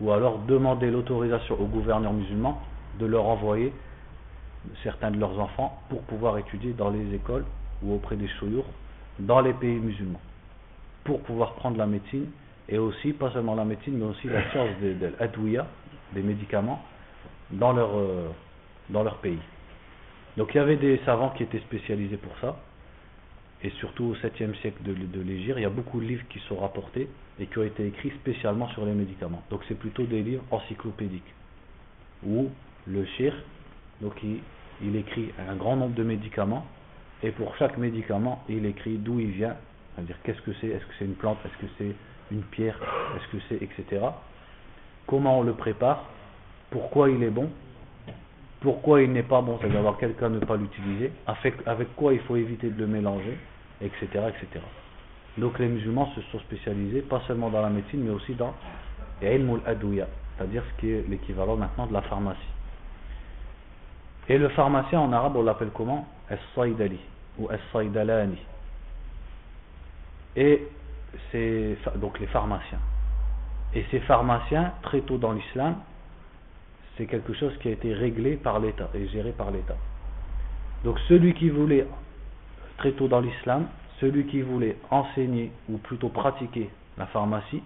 Ou 0.01 0.11
alors 0.11 0.39
demander 0.39 0.89
l'autorisation 0.89 1.59
aux 1.59 1.65
gouverneurs 1.65 2.13
musulmans 2.13 2.61
de 2.99 3.05
leur 3.05 3.25
envoyer 3.25 3.73
certains 4.83 5.11
de 5.11 5.19
leurs 5.19 5.39
enfants 5.39 5.81
pour 5.89 6.01
pouvoir 6.03 6.37
étudier 6.37 6.73
dans 6.73 6.89
les 6.89 7.13
écoles 7.13 7.45
ou 7.83 7.93
auprès 7.93 8.15
des 8.15 8.27
chouyours 8.27 8.65
dans 9.19 9.41
les 9.41 9.53
pays 9.53 9.79
musulmans. 9.79 10.21
Pour 11.03 11.21
pouvoir 11.21 11.53
prendre 11.53 11.77
la 11.77 11.85
médecine 11.85 12.27
et 12.67 12.77
aussi, 12.77 13.13
pas 13.13 13.31
seulement 13.31 13.55
la 13.55 13.65
médecine, 13.65 13.97
mais 13.97 14.05
aussi 14.05 14.27
la 14.27 14.49
science 14.51 14.69
de, 14.81 14.93
de 14.93 15.63
des 16.13 16.21
médicaments, 16.21 16.83
dans 17.51 17.73
leur, 17.73 17.97
euh, 17.97 18.29
dans 18.89 19.03
leur 19.03 19.17
pays. 19.17 19.39
Donc 20.37 20.53
il 20.53 20.57
y 20.57 20.59
avait 20.59 20.77
des 20.77 20.99
savants 21.05 21.31
qui 21.31 21.43
étaient 21.43 21.59
spécialisés 21.59 22.17
pour 22.17 22.31
ça. 22.39 22.57
Et 23.61 23.71
surtout 23.71 24.05
au 24.05 24.15
7e 24.15 24.55
siècle 24.61 24.81
de, 24.83 24.93
de 24.93 25.21
l'Égypte, 25.21 25.55
il 25.57 25.63
y 25.63 25.65
a 25.65 25.69
beaucoup 25.69 25.99
de 25.99 26.05
livres 26.05 26.23
qui 26.29 26.39
sont 26.47 26.55
rapportés 26.55 27.09
et 27.39 27.47
qui 27.47 27.57
ont 27.57 27.63
été 27.63 27.87
écrits 27.87 28.11
spécialement 28.21 28.69
sur 28.69 28.85
les 28.85 28.93
médicaments. 28.93 29.43
Donc 29.49 29.61
c'est 29.67 29.77
plutôt 29.77 30.03
des 30.03 30.21
livres 30.21 30.43
encyclopédiques. 30.51 31.33
Où 32.25 32.49
le 32.87 33.05
shir, 33.17 33.33
donc 33.99 34.13
il, 34.23 34.39
il 34.81 34.95
écrit 34.95 35.31
un 35.49 35.55
grand 35.55 35.75
nombre 35.75 35.95
de 35.95 36.03
médicaments 36.03 36.65
et 37.23 37.31
pour 37.31 37.55
chaque 37.57 37.77
médicament, 37.77 38.43
il 38.47 38.65
écrit 38.65 38.97
d'où 38.97 39.19
il 39.19 39.31
vient, 39.31 39.55
c'est-à-dire 39.95 40.15
qu'est-ce 40.23 40.41
que 40.41 40.51
c'est, 40.61 40.67
est-ce 40.67 40.85
que 40.85 40.93
c'est 40.97 41.05
une 41.05 41.15
plante, 41.15 41.37
est-ce 41.45 41.65
que 41.65 41.71
c'est 41.77 41.95
une 42.31 42.43
pierre, 42.43 42.79
est-ce 43.15 43.37
que 43.37 43.43
c'est, 43.49 43.61
etc. 43.61 44.05
Comment 45.07 45.39
on 45.39 45.43
le 45.43 45.53
prépare, 45.53 46.05
pourquoi 46.69 47.09
il 47.09 47.21
est 47.23 47.29
bon, 47.29 47.49
pourquoi 48.61 49.01
il 49.01 49.11
n'est 49.11 49.23
pas 49.23 49.41
bon, 49.41 49.57
c'est-à-dire 49.59 49.95
quelqu'un 49.99 50.29
ne 50.29 50.39
pas 50.39 50.55
l'utiliser, 50.55 51.11
avec, 51.25 51.95
quoi 51.95 52.13
il 52.13 52.19
faut 52.21 52.35
éviter 52.35 52.69
de 52.69 52.79
le 52.79 52.87
mélanger, 52.87 53.37
etc., 53.81 54.05
etc. 54.05 54.63
Donc 55.37 55.59
les 55.59 55.67
musulmans 55.67 56.11
se 56.15 56.21
sont 56.31 56.39
spécialisés, 56.39 57.01
pas 57.01 57.21
seulement 57.27 57.49
dans 57.49 57.61
la 57.61 57.69
médecine, 57.69 58.01
mais 58.03 58.11
aussi 58.11 58.33
dans 58.33 58.53
ilm 59.21 59.59
al-adouya, 59.65 60.07
c'est-à-dire 60.37 60.63
ce 60.71 60.81
qui 60.81 60.91
est 60.91 61.05
l'équivalent 61.09 61.57
maintenant 61.57 61.87
de 61.87 61.93
la 61.93 62.01
pharmacie. 62.01 62.39
Et 64.27 64.37
le 64.37 64.49
pharmacien 64.49 64.99
en 64.99 65.11
arabe, 65.11 65.35
on 65.35 65.43
l'appelle 65.43 65.71
comment? 65.73 66.07
As-Saïdali 66.29 66.99
ou 67.37 67.49
As-Saïdalani. 67.49 68.37
Et 70.35 70.67
c'est 71.31 71.77
donc 71.95 72.19
les 72.19 72.27
pharmaciens. 72.27 72.79
Et 73.73 73.85
ces 73.91 73.99
pharmaciens, 74.01 74.73
très 74.81 75.01
tôt 75.01 75.17
dans 75.17 75.31
l'islam, 75.31 75.75
c'est 76.97 77.05
quelque 77.05 77.33
chose 77.33 77.55
qui 77.59 77.69
a 77.69 77.71
été 77.71 77.93
réglé 77.93 78.35
par 78.35 78.59
l'État 78.59 78.89
et 78.93 79.07
géré 79.07 79.31
par 79.31 79.51
l'État. 79.51 79.77
Donc 80.83 80.99
celui 81.07 81.33
qui 81.33 81.49
voulait, 81.49 81.85
très 82.77 82.91
tôt 82.93 83.07
dans 83.07 83.19
l'islam, 83.19 83.67
celui 83.99 84.25
qui 84.25 84.41
voulait 84.41 84.77
enseigner 84.89 85.51
ou 85.69 85.77
plutôt 85.77 86.09
pratiquer 86.09 86.69
la 86.97 87.05
pharmacie, 87.07 87.61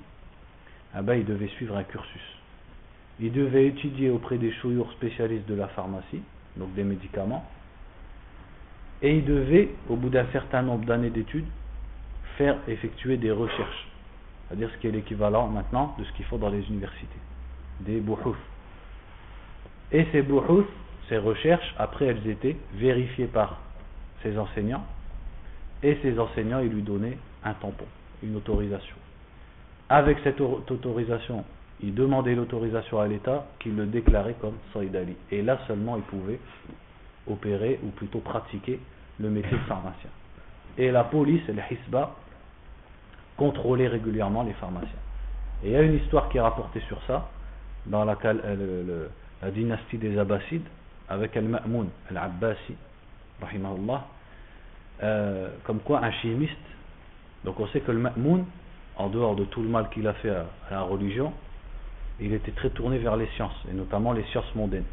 eh 0.97 1.01
ben, 1.01 1.15
il 1.15 1.25
devait 1.25 1.47
suivre 1.47 1.75
un 1.75 1.83
cursus. 1.83 2.21
Il 3.19 3.31
devait 3.31 3.67
étudier 3.67 4.09
auprès 4.09 4.37
des 4.37 4.51
chouyours 4.51 4.91
spécialistes 4.93 5.47
de 5.47 5.55
la 5.55 5.67
pharmacie, 5.69 6.21
donc 6.57 6.73
des 6.73 6.83
médicaments, 6.83 7.45
et 9.03 9.17
il 9.17 9.25
devait, 9.25 9.69
au 9.89 9.97
bout 9.97 10.09
d'un 10.09 10.25
certain 10.31 10.61
nombre 10.61 10.85
d'années 10.85 11.09
d'études, 11.09 11.45
faire 12.37 12.57
effectuer 12.67 13.17
des 13.17 13.31
recherches, 13.31 13.87
c'est-à-dire 14.47 14.69
ce 14.73 14.77
qui 14.77 14.87
est 14.87 14.91
l'équivalent 14.91 15.47
maintenant 15.49 15.93
de 15.99 16.05
ce 16.05 16.11
qu'il 16.13 16.25
faut 16.25 16.37
dans 16.37 16.49
les 16.49 16.65
universités, 16.67 17.19
des 17.81 17.99
bouhouf. 17.99 18.37
Et 19.91 20.07
ces 20.13 20.21
bouhouf, 20.21 20.65
ces 21.09 21.17
recherches, 21.17 21.75
après 21.77 22.05
elles 22.05 22.27
étaient 22.27 22.55
vérifiées 22.75 23.27
par 23.27 23.59
ses 24.23 24.37
enseignants, 24.37 24.85
et 25.83 25.97
ces 26.01 26.17
enseignants, 26.17 26.59
ils 26.59 26.71
lui 26.71 26.81
donnaient 26.81 27.17
un 27.43 27.53
tampon, 27.55 27.85
une 28.23 28.37
autorisation. 28.37 28.95
Avec 29.89 30.17
cette 30.23 30.39
autorisation, 30.39 31.43
il 31.81 31.93
demandait 31.93 32.35
l'autorisation 32.35 33.01
à 33.01 33.07
l'État 33.07 33.45
qui 33.59 33.69
le 33.69 33.85
déclarait 33.85 34.35
comme 34.39 34.55
Saïd 34.73 34.95
Ali. 34.95 35.17
Et 35.29 35.41
là 35.41 35.59
seulement 35.67 35.97
il 35.97 36.03
pouvait 36.03 36.39
opérer 37.27 37.79
ou 37.83 37.89
plutôt 37.89 38.19
pratiquer 38.19 38.79
le 39.19 39.29
métier 39.29 39.51
de 39.51 39.63
pharmacien. 39.63 40.09
Et 40.77 40.91
la 40.91 41.03
police 41.03 41.41
et 41.47 41.53
les 41.53 41.63
Hisba 41.71 42.15
contrôlaient 43.37 43.87
régulièrement 43.87 44.43
les 44.43 44.53
pharmaciens. 44.53 44.89
Et 45.63 45.67
il 45.67 45.71
y 45.71 45.75
a 45.75 45.81
une 45.81 45.95
histoire 45.95 46.29
qui 46.29 46.37
est 46.37 46.41
rapportée 46.41 46.81
sur 46.87 47.01
ça 47.07 47.29
dans 47.85 48.03
la, 48.05 48.17
euh, 48.25 49.07
la 49.41 49.51
dynastie 49.51 49.97
des 49.97 50.17
Abbasides 50.17 50.67
avec 51.09 51.35
Al-Ma'moun 51.37 51.89
Al-Abbasi, 52.09 52.75
euh, 55.01 55.49
comme 55.63 55.79
quoi 55.79 56.03
un 56.03 56.11
chimiste, 56.11 56.53
donc 57.43 57.59
on 57.59 57.67
sait 57.67 57.81
que 57.81 57.91
le 57.91 57.99
Ma'moun, 57.99 58.45
en 58.95 59.09
dehors 59.09 59.35
de 59.35 59.43
tout 59.45 59.61
le 59.61 59.69
mal 59.69 59.89
qu'il 59.89 60.07
a 60.07 60.13
fait 60.13 60.29
à 60.29 60.45
la 60.71 60.81
religion, 60.81 61.33
il 62.19 62.33
était 62.33 62.51
très 62.51 62.69
tourné 62.69 62.99
vers 62.99 63.17
les 63.17 63.27
sciences, 63.35 63.55
et 63.69 63.73
notamment 63.73 64.13
les 64.13 64.23
sciences 64.25 64.53
mondaines. 64.55 64.85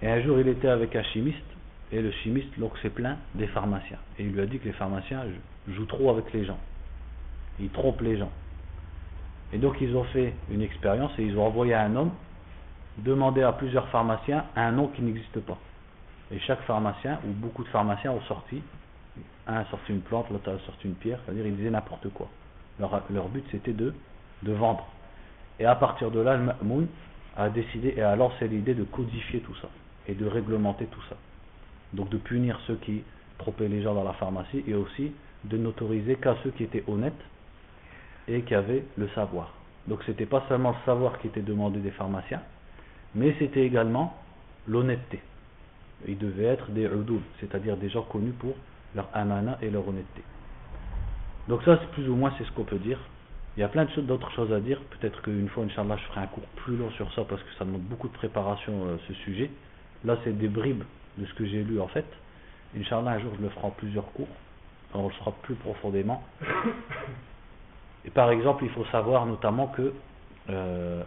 Et 0.00 0.08
un 0.08 0.22
jour, 0.22 0.38
il 0.38 0.48
était 0.48 0.68
avec 0.68 0.94
un 0.94 1.02
chimiste, 1.02 1.38
et 1.90 2.00
le 2.00 2.10
chimiste 2.12 2.58
donc 2.58 2.76
s'est 2.78 2.90
plaint 2.90 3.18
des 3.34 3.48
pharmaciens. 3.48 3.98
Et 4.18 4.24
il 4.24 4.32
lui 4.32 4.40
a 4.40 4.46
dit 4.46 4.58
que 4.58 4.66
les 4.66 4.72
pharmaciens 4.72 5.24
jouent 5.68 5.86
trop 5.86 6.10
avec 6.10 6.32
les 6.32 6.44
gens. 6.44 6.58
Ils 7.58 7.70
trompent 7.70 8.02
les 8.02 8.16
gens. 8.16 8.30
Et 9.52 9.58
donc 9.58 9.80
ils 9.80 9.96
ont 9.96 10.04
fait 10.04 10.34
une 10.50 10.62
expérience 10.62 11.10
et 11.18 11.24
ils 11.24 11.36
ont 11.36 11.46
envoyé 11.46 11.74
un 11.74 11.96
homme 11.96 12.10
demander 12.98 13.42
à 13.42 13.52
plusieurs 13.52 13.88
pharmaciens 13.88 14.44
un 14.54 14.70
nom 14.72 14.88
qui 14.88 15.02
n'existe 15.02 15.40
pas. 15.40 15.58
Et 16.30 16.38
chaque 16.40 16.60
pharmacien, 16.62 17.18
ou 17.26 17.32
beaucoup 17.32 17.64
de 17.64 17.68
pharmaciens 17.68 18.12
ont 18.12 18.20
sorti, 18.22 18.62
un 19.46 19.56
a 19.56 19.64
sorti 19.66 19.92
une 19.92 20.02
plante, 20.02 20.28
l'autre 20.30 20.50
a 20.50 20.58
sorti 20.66 20.86
une 20.86 20.94
pierre, 20.94 21.18
c'est-à-dire 21.24 21.46
ils 21.46 21.56
disaient 21.56 21.70
n'importe 21.70 22.08
quoi. 22.10 22.28
Leur, 22.78 23.28
but 23.28 23.44
c'était 23.50 23.72
de, 23.72 23.94
de 24.42 24.52
vendre. 24.52 24.86
Et 25.58 25.64
à 25.64 25.74
partir 25.74 26.10
de 26.10 26.20
là, 26.20 26.36
le 26.36 26.44
Ma'moun 26.44 26.86
a 27.36 27.48
décidé 27.48 27.94
et 27.96 28.02
a 28.02 28.14
lancé 28.14 28.46
l'idée 28.46 28.74
de 28.74 28.84
codifier 28.84 29.40
tout 29.40 29.54
ça 29.56 29.68
et 30.08 30.14
de 30.14 30.26
réglementer 30.26 30.86
tout 30.86 31.02
ça. 31.08 31.16
Donc 31.92 32.08
de 32.08 32.18
punir 32.18 32.58
ceux 32.66 32.76
qui 32.76 33.02
trompaient 33.38 33.68
les 33.68 33.82
gens 33.82 33.94
dans 33.94 34.04
la 34.04 34.14
pharmacie 34.14 34.64
et 34.66 34.74
aussi 34.74 35.12
de 35.44 35.56
n'autoriser 35.56 36.16
qu'à 36.16 36.36
ceux 36.42 36.50
qui 36.50 36.64
étaient 36.64 36.84
honnêtes 36.88 37.20
et 38.26 38.42
qui 38.42 38.54
avaient 38.54 38.84
le 38.96 39.08
savoir. 39.10 39.54
Donc 39.86 40.02
c'était 40.04 40.26
pas 40.26 40.44
seulement 40.48 40.70
le 40.70 40.84
savoir 40.84 41.18
qui 41.18 41.28
était 41.28 41.42
demandé 41.42 41.78
des 41.80 41.92
pharmaciens, 41.92 42.42
mais 43.14 43.34
c'était 43.38 43.64
également 43.64 44.16
l'honnêteté. 44.66 45.20
Ils 46.06 46.18
devaient 46.18 46.44
être 46.44 46.70
des 46.70 46.84
udoul, 46.84 47.20
c'est-à-dire 47.40 47.76
des 47.76 47.88
gens 47.88 48.02
connus 48.02 48.32
pour 48.32 48.54
leur 48.94 49.08
amana 49.14 49.58
et 49.62 49.70
leur 49.70 49.86
honnêteté. 49.88 50.22
Donc 51.48 51.62
ça, 51.62 51.78
c'est 51.80 51.90
plus 51.92 52.08
ou 52.08 52.16
moins 52.16 52.32
c'est 52.36 52.44
ce 52.44 52.52
qu'on 52.52 52.64
peut 52.64 52.78
dire 52.78 52.98
il 53.58 53.62
y 53.62 53.64
a 53.64 53.68
plein 53.68 53.86
d'autres 53.86 54.30
choses 54.30 54.52
à 54.52 54.60
dire. 54.60 54.80
Peut-être 54.88 55.20
qu'une 55.20 55.48
fois, 55.48 55.64
Inch'Allah, 55.64 55.96
je 55.96 56.04
ferai 56.04 56.20
un 56.20 56.28
cours 56.28 56.46
plus 56.54 56.76
long 56.76 56.92
sur 56.92 57.12
ça 57.14 57.24
parce 57.28 57.42
que 57.42 57.52
ça 57.58 57.64
demande 57.64 57.80
beaucoup 57.80 58.06
de 58.06 58.12
préparation, 58.12 58.86
euh, 58.86 58.96
ce 59.08 59.14
sujet. 59.14 59.50
Là, 60.04 60.16
c'est 60.24 60.36
des 60.36 60.48
bribes 60.48 60.84
de 61.16 61.26
ce 61.26 61.34
que 61.34 61.44
j'ai 61.46 61.62
lu 61.62 61.80
en 61.80 61.88
fait. 61.88 62.06
Inch'Allah, 62.76 63.12
un 63.12 63.18
jour, 63.20 63.32
je 63.36 63.42
le 63.42 63.48
ferai 63.48 63.66
en 63.66 63.70
plusieurs 63.70 64.10
cours. 64.12 64.28
on 64.94 65.04
le 65.04 65.14
fera 65.14 65.32
plus 65.42 65.54
profondément. 65.54 66.22
Et 68.04 68.10
par 68.10 68.30
exemple, 68.30 68.64
il 68.64 68.70
faut 68.70 68.84
savoir 68.86 69.26
notamment 69.26 69.68
que, 69.68 69.92
euh, 70.50 71.02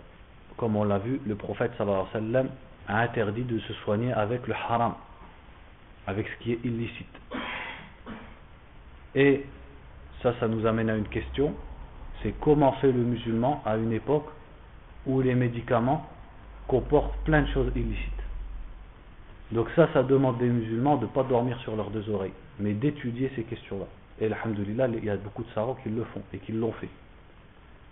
comme 0.57 0.75
on 0.75 0.83
l'a 0.83 0.99
vu, 0.99 1.21
le 1.25 1.35
prophète 1.35 1.71
sallallahu 1.77 2.05
alayhi 2.13 2.25
wa 2.27 2.33
sallam 2.33 2.49
a 2.87 2.99
interdit 3.01 3.43
de 3.43 3.59
se 3.59 3.73
soigner 3.85 4.11
avec 4.11 4.45
le 4.47 4.53
haram, 4.53 4.95
avec 6.07 6.27
ce 6.27 6.43
qui 6.43 6.53
est 6.53 6.59
illicite. 6.63 7.07
Et 9.15 9.45
ça, 10.21 10.33
ça 10.39 10.47
nous 10.47 10.65
amène 10.65 10.89
à 10.89 10.95
une 10.95 11.07
question 11.07 11.55
c'est 12.21 12.33
comment 12.39 12.73
fait 12.73 12.91
le 12.91 13.01
musulman 13.01 13.61
à 13.65 13.77
une 13.77 13.91
époque 13.91 14.27
où 15.05 15.21
les 15.21 15.35
médicaments 15.35 16.07
comportent 16.67 17.15
plein 17.23 17.41
de 17.41 17.47
choses 17.47 17.71
illicites? 17.75 18.20
Donc 19.51 19.67
ça, 19.75 19.89
ça 19.93 20.03
demande 20.03 20.37
des 20.37 20.47
musulmans 20.47 20.97
de 20.97 21.05
ne 21.05 21.11
pas 21.11 21.23
dormir 21.23 21.59
sur 21.59 21.75
leurs 21.75 21.89
deux 21.89 22.09
oreilles, 22.09 22.33
mais 22.59 22.73
d'étudier 22.73 23.31
ces 23.35 23.43
questions-là. 23.43 23.85
Et 24.19 24.31
alhamdulillah, 24.31 24.87
il 24.87 25.03
y 25.03 25.09
a 25.09 25.17
beaucoup 25.17 25.43
de 25.43 25.49
savants 25.51 25.77
qui 25.83 25.89
le 25.89 26.03
font 26.05 26.21
et 26.33 26.37
qui 26.37 26.51
l'ont 26.51 26.71
fait. 26.73 26.89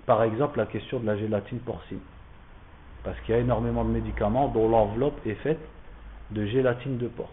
Par 0.06 0.24
exemple, 0.24 0.58
la 0.58 0.66
question 0.66 1.00
de 1.00 1.06
la 1.06 1.18
gélatine 1.18 1.60
porcine. 1.60 2.00
Parce 3.04 3.20
qu'il 3.22 3.36
y 3.36 3.38
a 3.38 3.42
énormément 3.42 3.84
de 3.84 3.90
médicaments 3.90 4.48
dont 4.48 4.70
l'enveloppe 4.70 5.20
est 5.26 5.36
faite 5.36 5.60
de 6.32 6.46
gélatine 6.46 6.98
de 6.98 7.08
porc. 7.08 7.32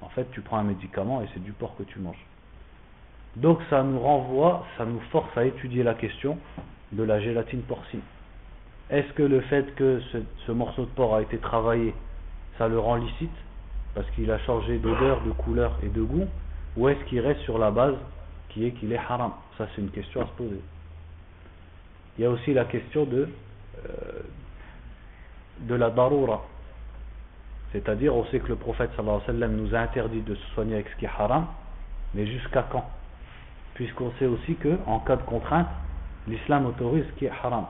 En 0.00 0.08
fait, 0.08 0.30
tu 0.32 0.40
prends 0.40 0.58
un 0.58 0.64
médicament 0.64 1.22
et 1.22 1.26
c'est 1.34 1.42
du 1.42 1.52
porc 1.52 1.76
que 1.76 1.82
tu 1.82 1.98
manges. 1.98 2.24
Donc 3.36 3.60
ça 3.70 3.82
nous 3.82 4.00
renvoie, 4.00 4.66
ça 4.76 4.84
nous 4.84 5.00
force 5.12 5.36
à 5.36 5.44
étudier 5.44 5.82
la 5.82 5.94
question 5.94 6.38
de 6.92 7.02
la 7.02 7.20
gélatine 7.20 7.62
porcine. 7.62 8.00
Est-ce 8.90 9.12
que 9.12 9.22
le 9.22 9.40
fait 9.42 9.72
que 9.76 10.00
ce, 10.46 10.52
morceau 10.52 10.82
de 10.82 10.90
porc 10.90 11.14
a 11.14 11.22
été 11.22 11.38
travaillé, 11.38 11.94
ça 12.60 12.68
le 12.68 12.78
rend 12.78 12.96
licite 12.96 13.30
parce 13.94 14.08
qu'il 14.10 14.30
a 14.30 14.38
changé 14.40 14.76
d'odeur, 14.76 15.22
de 15.22 15.30
couleur 15.30 15.78
et 15.82 15.88
de 15.88 16.02
goût 16.02 16.26
Ou 16.76 16.90
est-ce 16.90 17.02
qu'il 17.06 17.20
reste 17.20 17.40
sur 17.40 17.58
la 17.58 17.70
base 17.70 17.94
qui 18.50 18.66
est 18.66 18.72
qu'il 18.72 18.92
est 18.92 18.98
haram? 18.98 19.32
Ça 19.56 19.66
c'est 19.74 19.80
une 19.80 19.90
question 19.90 20.20
à 20.20 20.26
se 20.26 20.32
poser. 20.32 20.60
Il 22.18 22.24
y 22.24 22.26
a 22.26 22.30
aussi 22.30 22.52
la 22.52 22.66
question 22.66 23.06
de, 23.06 23.30
euh, 23.78 24.22
de 25.60 25.74
la 25.74 25.88
daroura. 25.88 26.42
C'est-à-dire, 27.72 28.14
on 28.14 28.26
sait 28.26 28.40
que 28.40 28.48
le 28.48 28.56
prophète 28.56 28.90
sallallahu 28.94 29.22
alayhi 29.22 29.40
wa 29.40 29.46
sallam 29.46 29.56
nous 29.56 29.74
a 29.74 29.78
interdit 29.78 30.20
de 30.20 30.34
se 30.34 30.46
soigner 30.54 30.74
avec 30.74 30.88
ce 30.90 30.96
qui 30.96 31.06
est 31.06 31.10
haram, 31.18 31.46
mais 32.12 32.26
jusqu'à 32.26 32.66
quand? 32.70 32.84
Puisqu'on 33.72 34.12
sait 34.18 34.26
aussi 34.26 34.56
que 34.56 34.76
en 34.86 34.98
cas 34.98 35.16
de 35.16 35.22
contrainte, 35.22 35.68
l'islam 36.28 36.66
autorise 36.66 37.06
ce 37.06 37.18
qui 37.18 37.24
est 37.24 37.32
haram. 37.42 37.64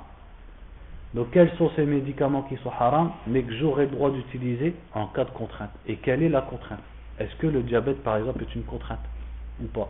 Donc 1.15 1.31
quels 1.33 1.51
sont 1.57 1.71
ces 1.75 1.85
médicaments 1.87 2.43
qui 2.43 2.57
sont 2.59 2.71
haram, 2.79 3.11
mais 3.27 3.43
que 3.43 3.53
j'aurai 3.57 3.87
droit 3.87 4.11
d'utiliser 4.11 4.75
en 4.95 5.07
cas 5.09 5.25
de 5.25 5.31
contrainte? 5.31 5.71
Et 5.87 5.97
quelle 5.97 6.23
est 6.23 6.29
la 6.29 6.43
contrainte? 6.43 6.81
Est-ce 7.19 7.35
que 7.37 7.49
le 7.49 7.63
diabète 7.63 8.03
par 8.05 8.17
exemple 8.17 8.43
est 8.43 8.55
une 8.55 8.63
contrainte 8.63 9.01
ou 9.61 9.67
pas? 9.67 9.89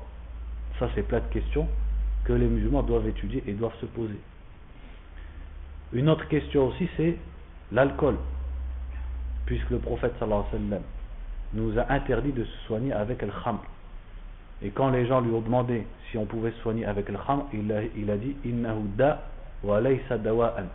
Ça 0.79 0.89
c'est 0.95 1.03
plein 1.03 1.21
de 1.21 1.33
questions 1.33 1.69
que 2.25 2.33
les 2.33 2.47
musulmans 2.47 2.83
doivent 2.83 3.07
étudier 3.07 3.43
et 3.47 3.53
doivent 3.53 3.77
se 3.81 3.87
poser. 3.87 4.19
Une 5.93 6.09
autre 6.09 6.27
question 6.29 6.69
aussi 6.69 6.89
c'est 6.97 7.17
l'alcool, 7.71 8.17
puisque 9.45 9.71
le 9.71 9.79
prophète 9.79 10.15
sallallahu 10.19 10.45
alayhi 10.53 10.71
wa 10.73 10.79
nous 11.53 11.79
a 11.79 11.93
interdit 11.93 12.33
de 12.33 12.45
se 12.45 12.57
soigner 12.67 12.93
avec 12.93 13.21
le 13.21 13.33
khamr. 13.45 13.61
Et 14.63 14.71
quand 14.71 14.89
les 14.91 15.07
gens 15.07 15.21
lui 15.21 15.33
ont 15.33 15.41
demandé 15.41 15.87
si 16.11 16.17
on 16.17 16.25
pouvait 16.25 16.53
se 16.53 16.59
soigner 16.61 16.87
avec 16.87 17.09
le 17.11 17.19
khamr, 17.19 17.45
il 17.53 17.71
a, 17.73 17.83
il 17.97 18.11
a 18.11 18.17
dit 18.17 18.37
innahu 18.45 18.85
da 18.97 19.23
wa 19.63 19.81
laysa 19.81 20.17
dawa'an. 20.17 20.67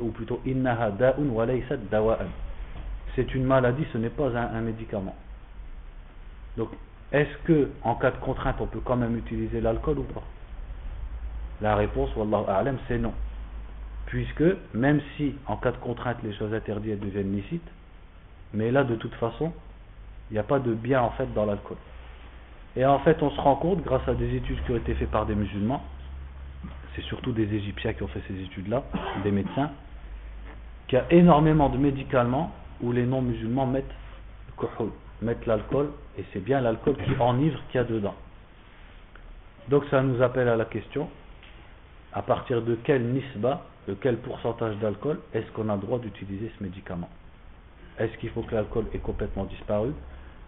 Ou 0.00 0.10
plutôt 0.10 0.40
innaha 0.46 0.90
da'un 0.90 1.24
dawa'an. 1.90 2.28
C'est 3.14 3.34
une 3.34 3.44
maladie, 3.44 3.84
ce 3.92 3.98
n'est 3.98 4.10
pas 4.10 4.28
un, 4.28 4.56
un 4.56 4.60
médicament. 4.60 5.14
Donc, 6.56 6.68
est-ce 7.10 7.36
que 7.44 7.70
en 7.82 7.94
cas 7.96 8.10
de 8.10 8.16
contrainte, 8.18 8.56
on 8.60 8.66
peut 8.66 8.80
quand 8.84 8.96
même 8.96 9.16
utiliser 9.16 9.60
l'alcool 9.60 9.98
ou 9.98 10.04
pas? 10.04 10.22
La 11.60 11.76
réponse, 11.76 12.14
wallahu 12.16 12.44
a'lam, 12.48 12.78
c'est 12.88 12.98
non. 12.98 13.12
Puisque 14.06 14.44
même 14.74 15.00
si 15.16 15.34
en 15.46 15.56
cas 15.56 15.72
de 15.72 15.76
contrainte 15.78 16.18
les 16.22 16.32
choses 16.34 16.52
interdites 16.54 17.00
deviennent 17.00 17.34
licites, 17.34 17.68
mais 18.54 18.70
là 18.70 18.84
de 18.84 18.94
toute 18.96 19.14
façon, 19.14 19.52
il 20.30 20.34
n'y 20.34 20.38
a 20.38 20.42
pas 20.42 20.58
de 20.58 20.74
bien 20.74 21.00
en 21.00 21.10
fait 21.10 21.32
dans 21.34 21.44
l'alcool. 21.44 21.76
Et 22.76 22.86
en 22.86 22.98
fait, 23.00 23.22
on 23.22 23.30
se 23.30 23.40
rend 23.40 23.56
compte, 23.56 23.82
grâce 23.82 24.06
à 24.08 24.14
des 24.14 24.34
études 24.34 24.62
qui 24.64 24.72
ont 24.72 24.76
été 24.76 24.94
faites 24.94 25.10
par 25.10 25.26
des 25.26 25.34
musulmans, 25.34 25.82
c'est 26.94 27.02
surtout 27.02 27.32
des 27.32 27.52
Égyptiens 27.54 27.92
qui 27.92 28.02
ont 28.02 28.08
fait 28.08 28.22
ces 28.28 28.40
études-là, 28.42 28.82
des 29.22 29.30
médecins, 29.30 29.70
qu'il 30.88 30.98
y 30.98 31.00
a 31.00 31.06
énormément 31.10 31.68
de 31.68 31.78
médicaments 31.78 32.52
où 32.80 32.92
les 32.92 33.06
non-musulmans 33.06 33.66
mettent 33.66 33.94
le 34.60 34.92
mettent 35.22 35.46
l'alcool, 35.46 35.90
et 36.18 36.24
c'est 36.32 36.42
bien 36.42 36.60
l'alcool 36.60 36.96
qui 36.96 37.20
enivre 37.20 37.60
qu'il 37.70 37.80
y 37.80 37.80
a 37.80 37.84
dedans. 37.84 38.14
Donc 39.68 39.84
ça 39.90 40.02
nous 40.02 40.20
appelle 40.22 40.48
à 40.48 40.56
la 40.56 40.64
question, 40.64 41.08
à 42.12 42.22
partir 42.22 42.62
de 42.62 42.76
quel 42.84 43.04
nisba, 43.12 43.64
de 43.88 43.94
quel 43.94 44.18
pourcentage 44.18 44.76
d'alcool 44.78 45.20
est-ce 45.32 45.50
qu'on 45.52 45.68
a 45.68 45.74
le 45.74 45.80
droit 45.80 45.98
d'utiliser 45.98 46.52
ce 46.58 46.62
médicament? 46.62 47.08
Est-ce 47.98 48.16
qu'il 48.18 48.30
faut 48.30 48.42
que 48.42 48.54
l'alcool 48.54 48.86
ait 48.94 48.98
complètement 48.98 49.44
disparu? 49.44 49.92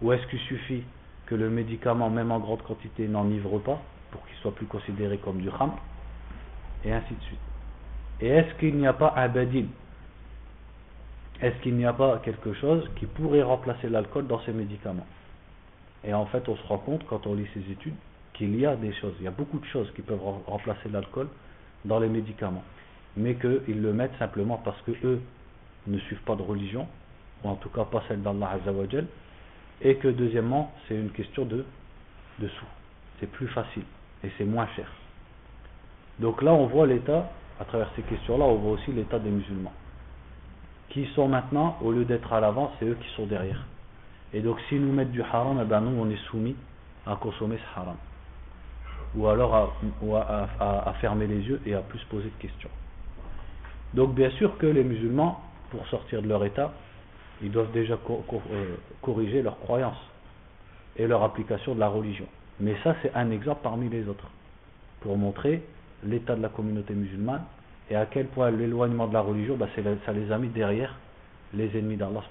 Ou 0.03 0.13
est-ce 0.13 0.27
qu'il 0.27 0.41
suffit 0.41 0.83
que 1.27 1.35
le 1.35 1.51
médicament, 1.51 2.11
même 2.11 2.33
en 2.33 2.39
grande 2.39 2.63
quantité, 2.63 3.07
n'enivre 3.09 3.59
pas 3.59 3.81
pour 4.11 4.27
qu'il 4.27 4.37
soit 4.39 4.55
plus 4.55 4.67
considéré 4.67 5.19
comme 5.19 5.39
du 5.39 5.51
kham 5.51 5.73
Et 6.85 6.93
ainsi 6.93 7.15
de 7.15 7.23
suite. 7.23 7.39
Et 8.21 8.29
est-ce 8.29 8.55
qu'il 8.59 8.77
n'y 8.77 8.87
a 8.87 8.93
pas 8.93 9.15
un 9.17 9.29
badil 9.29 9.67
Est-ce 11.41 11.57
qu'il 11.63 11.77
n'y 11.77 11.87
a 11.87 11.93
pas 11.93 12.19
quelque 12.19 12.53
chose 12.55 12.89
qui 12.97 13.07
pourrait 13.07 13.43
remplacer 13.43 13.89
l'alcool 13.89 14.27
dans 14.27 14.41
ces 14.41 14.53
médicaments? 14.53 15.07
Et 16.05 16.13
en 16.13 16.27
fait, 16.27 16.49
on 16.49 16.57
se 16.57 16.67
rend 16.67 16.79
compte, 16.79 17.05
quand 17.07 17.27
on 17.27 17.35
lit 17.35 17.49
ces 17.55 17.73
études, 17.73 17.95
qu'il 18.35 18.59
y 18.59 18.67
a 18.67 18.77
des 18.77 18.93
choses, 18.95 19.15
il 19.21 19.25
y 19.25 19.29
a 19.29 19.33
beaucoup 19.33 19.59
de 19.59 19.65
choses 19.67 19.91
qui 19.95 20.03
peuvent 20.03 20.21
remplacer 20.47 20.89
l'alcool 20.91 21.29
dans 21.85 21.99
les 21.99 22.09
médicaments. 22.09 22.65
Mais 23.17 23.37
qu'ils 23.37 23.81
le 23.81 23.93
mettent 23.93 24.19
simplement 24.19 24.59
parce 24.59 24.81
que 24.83 24.93
eux 25.05 25.21
ne 25.87 25.99
suivent 25.99 26.23
pas 26.23 26.35
de 26.35 26.43
religion, 26.43 26.87
ou 27.43 27.49
en 27.49 27.57
tout 27.57 27.69
cas 27.69 27.85
pas 27.85 28.03
celle 28.09 28.23
d'Allah 28.23 28.51
Azzawajal, 28.55 29.07
et 29.81 29.97
que 29.97 30.09
deuxièmement, 30.09 30.73
c'est 30.87 30.95
une 30.95 31.11
question 31.11 31.45
de, 31.45 31.65
de 32.41 32.49
sous. 32.49 32.67
C'est 33.21 33.31
plus 33.31 33.49
facile 33.49 33.85
et 34.25 34.31
c'est 34.37 34.45
moins 34.45 34.69
cher. 34.75 34.91
Donc 36.19 36.43
là, 36.43 36.53
on 36.53 36.67
voit 36.67 36.87
l'état, 36.87 37.31
à 37.61 37.65
travers 37.65 37.91
ces 37.97 38.03
questions-là, 38.03 38.45
on 38.45 38.57
voit 38.57 38.73
aussi 38.73 38.93
l'état 38.93 39.19
des 39.19 39.31
musulmans. 39.31 39.73
Qui 40.91 41.07
sont 41.15 41.27
maintenant, 41.27 41.77
au 41.83 41.91
lieu 41.91 42.05
d'être 42.05 42.33
à 42.33 42.41
l'avant, 42.41 42.73
c'est 42.79 42.87
eux 42.87 42.97
qui 43.01 43.09
sont 43.17 43.27
derrière. 43.27 43.65
Et 44.33 44.41
donc, 44.41 44.59
s'ils 44.69 44.81
nous 44.81 44.93
mettent 44.93 45.13
du 45.13 45.23
haram, 45.23 45.59
eh 45.61 45.65
ben 45.65 45.81
nous, 45.81 46.01
on 46.01 46.09
est 46.11 46.23
soumis 46.29 46.57
à 47.07 47.17
consommer 47.17 47.57
ce 47.59 47.81
haram. 47.81 47.97
Ou 49.17 49.27
alors 49.29 49.77
à, 50.61 50.93
fermer 51.01 51.27
les 51.27 51.41
yeux 51.41 51.61
et 51.67 51.75
à 51.75 51.81
plus 51.81 52.03
poser 52.05 52.31
de 52.31 52.43
questions. 52.43 52.71
Donc, 53.93 54.15
bien 54.15 54.31
sûr 54.31 54.57
que 54.59 54.67
les 54.67 54.83
musulmans, 54.83 55.41
pour 55.71 55.87
sortir 55.89 56.23
de 56.23 56.29
leur 56.29 56.45
état, 56.45 56.73
ils 57.43 57.51
doivent 57.51 57.73
déjà 57.73 57.95
euh, 57.95 58.77
corriger 59.03 59.43
leurs 59.43 59.59
croyances 59.61 60.01
et 60.97 61.07
leur 61.07 61.23
application 61.23 61.75
de 61.75 61.81
la 61.81 61.89
religion. 61.89 62.27
Mais 62.61 62.77
ça, 62.85 62.95
c'est 63.03 63.13
un 63.15 63.31
exemple 63.31 63.61
parmi 63.63 63.89
les 63.89 64.09
autres, 64.09 64.29
pour 65.01 65.17
montrer 65.17 65.63
l'état 66.07 66.37
de 66.37 66.43
la 66.43 66.49
communauté 66.49 66.95
musulmane 66.95 67.43
et 67.91 67.97
à 67.97 68.07
quel 68.07 68.27
point 68.27 68.51
l'éloignement 68.51 69.07
de 69.07 69.15
la 69.15 69.21
religion, 69.21 69.57
bah, 69.57 69.69
ça 70.07 70.13
les 70.13 70.33
a 70.33 70.39
mis 70.39 70.49
derrière 70.49 70.95
les 71.53 71.77
ennemis 71.77 71.97
d'Allah 71.97 72.23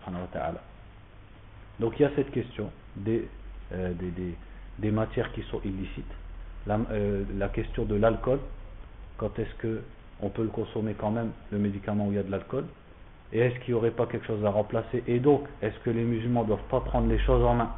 Donc 1.79 1.93
il 1.99 2.03
y 2.03 2.05
a 2.05 2.11
cette 2.15 2.31
question 2.31 2.71
des, 2.95 3.27
euh, 3.73 3.93
des, 3.93 4.35
des, 4.79 4.91
matières 4.91 5.31
qui 5.33 5.43
sont 5.43 5.61
illicites, 5.63 6.11
la, 6.65 6.79
euh, 6.91 7.23
la 7.37 7.49
question 7.49 7.85
de 7.85 7.95
l'alcool, 7.95 8.39
quand 9.17 9.37
est-ce 9.39 9.53
que 9.55 9.81
on 10.21 10.29
peut 10.29 10.43
le 10.43 10.49
consommer 10.49 10.95
quand 10.97 11.11
même, 11.11 11.31
le 11.51 11.59
médicament 11.59 12.07
où 12.07 12.11
il 12.11 12.15
y 12.15 12.19
a 12.19 12.23
de 12.23 12.31
l'alcool, 12.31 12.65
et 13.31 13.39
est-ce 13.39 13.59
qu'il 13.59 13.73
n'y 13.73 13.79
aurait 13.79 13.91
pas 13.91 14.05
quelque 14.05 14.25
chose 14.27 14.43
à 14.45 14.49
remplacer? 14.49 15.03
Et 15.07 15.19
donc, 15.19 15.43
est-ce 15.61 15.77
que 15.79 15.89
les 15.89 16.03
musulmans 16.03 16.43
ne 16.43 16.47
doivent 16.47 16.69
pas 16.69 16.81
prendre 16.81 17.07
les 17.07 17.19
choses 17.19 17.43
en 17.43 17.55
main 17.55 17.71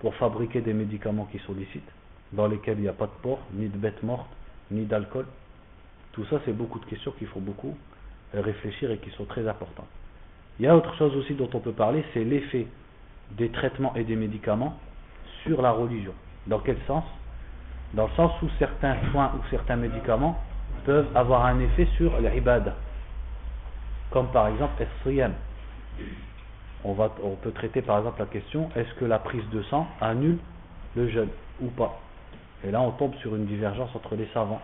pour 0.00 0.14
fabriquer 0.14 0.60
des 0.60 0.72
médicaments 0.72 1.26
qui 1.30 1.38
sont 1.40 1.52
licites, 1.52 1.90
dans 2.32 2.46
lesquels 2.46 2.78
il 2.78 2.82
n'y 2.82 2.88
a 2.88 2.92
pas 2.92 3.06
de 3.06 3.22
porc, 3.22 3.40
ni 3.54 3.68
de 3.68 3.76
bêtes 3.76 4.02
mortes, 4.02 4.30
ni 4.70 4.84
d'alcool 4.84 5.26
Tout 6.12 6.24
ça, 6.26 6.40
c'est 6.44 6.52
beaucoup 6.52 6.78
de 6.78 6.86
questions 6.86 7.12
qu'il 7.12 7.26
faut 7.28 7.40
beaucoup 7.40 7.76
réfléchir 8.32 8.90
et 8.90 8.98
qui 8.98 9.10
sont 9.10 9.24
très 9.24 9.46
importantes. 9.46 9.88
Il 10.58 10.64
y 10.64 10.68
a 10.68 10.76
autre 10.76 10.94
chose 10.96 11.14
aussi 11.16 11.34
dont 11.34 11.50
on 11.52 11.60
peut 11.60 11.72
parler, 11.72 12.04
c'est 12.14 12.24
l'effet 12.24 12.66
des 13.32 13.50
traitements 13.50 13.94
et 13.96 14.04
des 14.04 14.16
médicaments 14.16 14.78
sur 15.42 15.60
la 15.62 15.72
religion. 15.72 16.12
Dans 16.46 16.60
quel 16.60 16.76
sens? 16.86 17.04
Dans 17.94 18.06
le 18.06 18.12
sens 18.12 18.32
où 18.42 18.48
certains 18.58 18.96
soins 19.10 19.32
ou 19.36 19.40
certains 19.50 19.76
médicaments 19.76 20.40
peuvent 20.84 21.08
avoir 21.14 21.46
un 21.46 21.60
effet 21.60 21.86
sur 21.96 22.18
l'ibad, 22.20 22.72
comme 24.10 24.28
par 24.28 24.48
exemple. 24.48 24.84
On, 26.84 26.92
va, 26.92 27.14
on 27.22 27.36
peut 27.36 27.52
traiter 27.52 27.82
par 27.82 27.98
exemple 27.98 28.20
la 28.20 28.26
question 28.26 28.68
est-ce 28.74 28.92
que 28.94 29.04
la 29.04 29.18
prise 29.18 29.48
de 29.50 29.62
sang 29.64 29.86
annule 30.00 30.38
le 30.96 31.08
jeûne 31.08 31.30
ou 31.60 31.68
pas? 31.68 32.00
Et 32.62 32.70
là 32.70 32.80
on 32.80 32.92
tombe 32.92 33.14
sur 33.16 33.34
une 33.34 33.46
divergence 33.46 33.94
entre 33.94 34.14
les 34.16 34.28
savants 34.32 34.60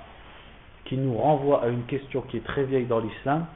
qui 0.84 0.96
nous 0.96 1.16
renvoie 1.16 1.62
à 1.62 1.68
une 1.68 1.84
question 1.84 2.22
qui 2.22 2.38
est 2.38 2.44
très 2.44 2.64
vieille 2.64 2.86
dans 2.86 3.00
l'islam, 3.00 3.46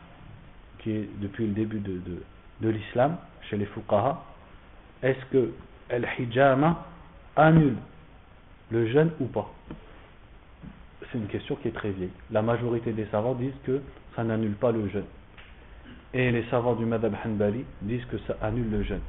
qui 0.79 0.93
est 0.93 1.09
depuis 1.21 1.47
le 1.47 1.53
début 1.53 1.81
de, 1.81 2.69
l'islam, 2.69 3.17
chez 3.43 3.57
les 3.57 3.67
fuqaha. 3.67 4.23
Est-ce 5.03 5.25
que 5.33 5.53
el 5.89 6.07
hijama 6.19 6.85
annule 7.37 7.77
le 8.71 8.87
jeûne 8.87 9.11
ou 9.21 9.27
pas? 9.27 9.51
C'est 11.11 11.19
une 11.19 11.27
question 11.27 11.57
qui 11.57 11.69
est 11.69 11.73
très 11.73 11.91
vieille. 11.91 12.13
La 12.31 12.43
majorité 12.43 12.93
des 12.93 13.07
savants 13.07 13.35
disent 13.35 13.53
que 13.65 13.81
ça 14.15 14.25
n'annule 14.25 14.55
pas 14.55 14.71
le 14.73 14.89
jeûne. 14.89 15.07
Et 16.13 16.31
les 16.31 16.45
savants 16.51 16.75
du 16.75 16.87
Madhab 16.87 17.17
Hanbali 17.27 17.65
disent 17.83 18.05
que 18.07 18.19
ça 18.19 18.37
annule 18.41 18.71
le 18.71 18.83
jeûne. 18.85 19.03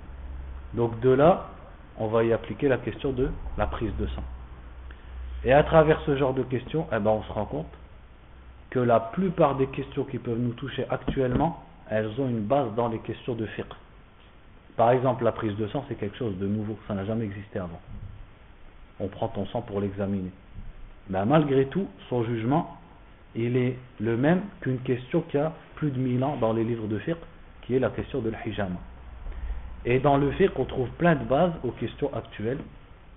Donc 0.73 0.99
de 0.99 1.11
là, 1.11 1.49
on 1.97 2.07
va 2.07 2.23
y 2.23 2.33
appliquer 2.33 2.67
la 2.67 2.77
question 2.77 3.11
de 3.11 3.29
la 3.57 3.67
prise 3.67 3.95
de 3.99 4.07
sang. 4.07 4.23
Et 5.45 5.53
à 5.53 5.63
travers 5.63 6.01
ce 6.01 6.17
genre 6.17 6.33
de 6.33 6.43
questions, 6.43 6.87
eh 6.91 6.99
ben 6.99 7.11
on 7.11 7.23
se 7.23 7.31
rend 7.31 7.45
compte 7.45 7.71
que 8.71 8.79
la 8.79 8.99
plupart 8.99 9.55
des 9.55 9.67
questions 9.67 10.03
qui 10.03 10.17
peuvent 10.17 10.39
nous 10.39 10.53
toucher 10.53 10.85
actuellement, 10.89 11.63
elles 11.89 12.09
ont 12.19 12.27
une 12.27 12.41
base 12.41 12.73
dans 12.75 12.89
les 12.89 12.99
questions 12.99 13.35
de 13.35 13.45
fiqh. 13.45 13.65
Par 14.75 14.91
exemple, 14.91 15.23
la 15.23 15.31
prise 15.31 15.55
de 15.55 15.67
sang, 15.67 15.85
c'est 15.87 15.95
quelque 15.95 16.17
chose 16.17 16.37
de 16.37 16.47
nouveau, 16.47 16.77
ça 16.87 16.95
n'a 16.95 17.05
jamais 17.05 17.25
existé 17.25 17.59
avant. 17.59 17.79
On 18.99 19.07
prend 19.07 19.27
ton 19.29 19.45
sang 19.47 19.61
pour 19.61 19.79
l'examiner. 19.79 20.31
Mais 21.09 21.23
malgré 21.25 21.67
tout, 21.67 21.87
son 22.09 22.23
jugement, 22.23 22.77
il 23.35 23.55
est 23.55 23.77
le 23.99 24.17
même 24.17 24.41
qu'une 24.61 24.79
question 24.79 25.21
qui 25.29 25.37
a 25.37 25.53
plus 25.75 25.91
de 25.91 25.99
1000 25.99 26.23
ans 26.23 26.37
dans 26.37 26.53
les 26.53 26.63
livres 26.63 26.87
de 26.87 26.97
fiqh, 26.99 27.17
qui 27.61 27.75
est 27.75 27.79
la 27.79 27.89
question 27.89 28.19
de 28.19 28.31
l'hijama. 28.31 28.79
Et 29.85 29.99
dans 29.99 30.17
le 30.17 30.31
fiqh, 30.31 30.57
on 30.57 30.65
trouve 30.65 30.89
plein 30.97 31.15
de 31.15 31.23
bases 31.23 31.53
aux 31.63 31.71
questions 31.71 32.11
actuelles 32.13 32.59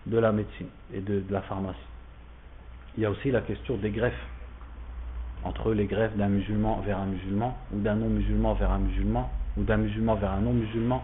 de 0.06 0.18
la 0.18 0.32
médecine 0.32 0.68
et 0.92 1.00
de, 1.00 1.22
la 1.30 1.40
pharmacie. 1.42 1.78
Il 2.96 3.02
y 3.02 3.06
a 3.06 3.10
aussi 3.10 3.30
la 3.30 3.40
question 3.40 3.76
des 3.76 3.90
greffes, 3.90 4.26
entre 5.44 5.72
les 5.72 5.86
greffes 5.86 6.16
d'un 6.16 6.28
musulman 6.28 6.80
vers 6.80 6.98
un 6.98 7.06
musulman, 7.06 7.56
ou 7.72 7.80
d'un 7.80 7.94
non-musulman 7.94 8.54
vers 8.54 8.70
un 8.70 8.78
musulman, 8.78 9.30
ou 9.56 9.62
d'un 9.62 9.76
musulman 9.76 10.14
vers 10.16 10.32
un 10.32 10.40
non-musulman, 10.40 11.02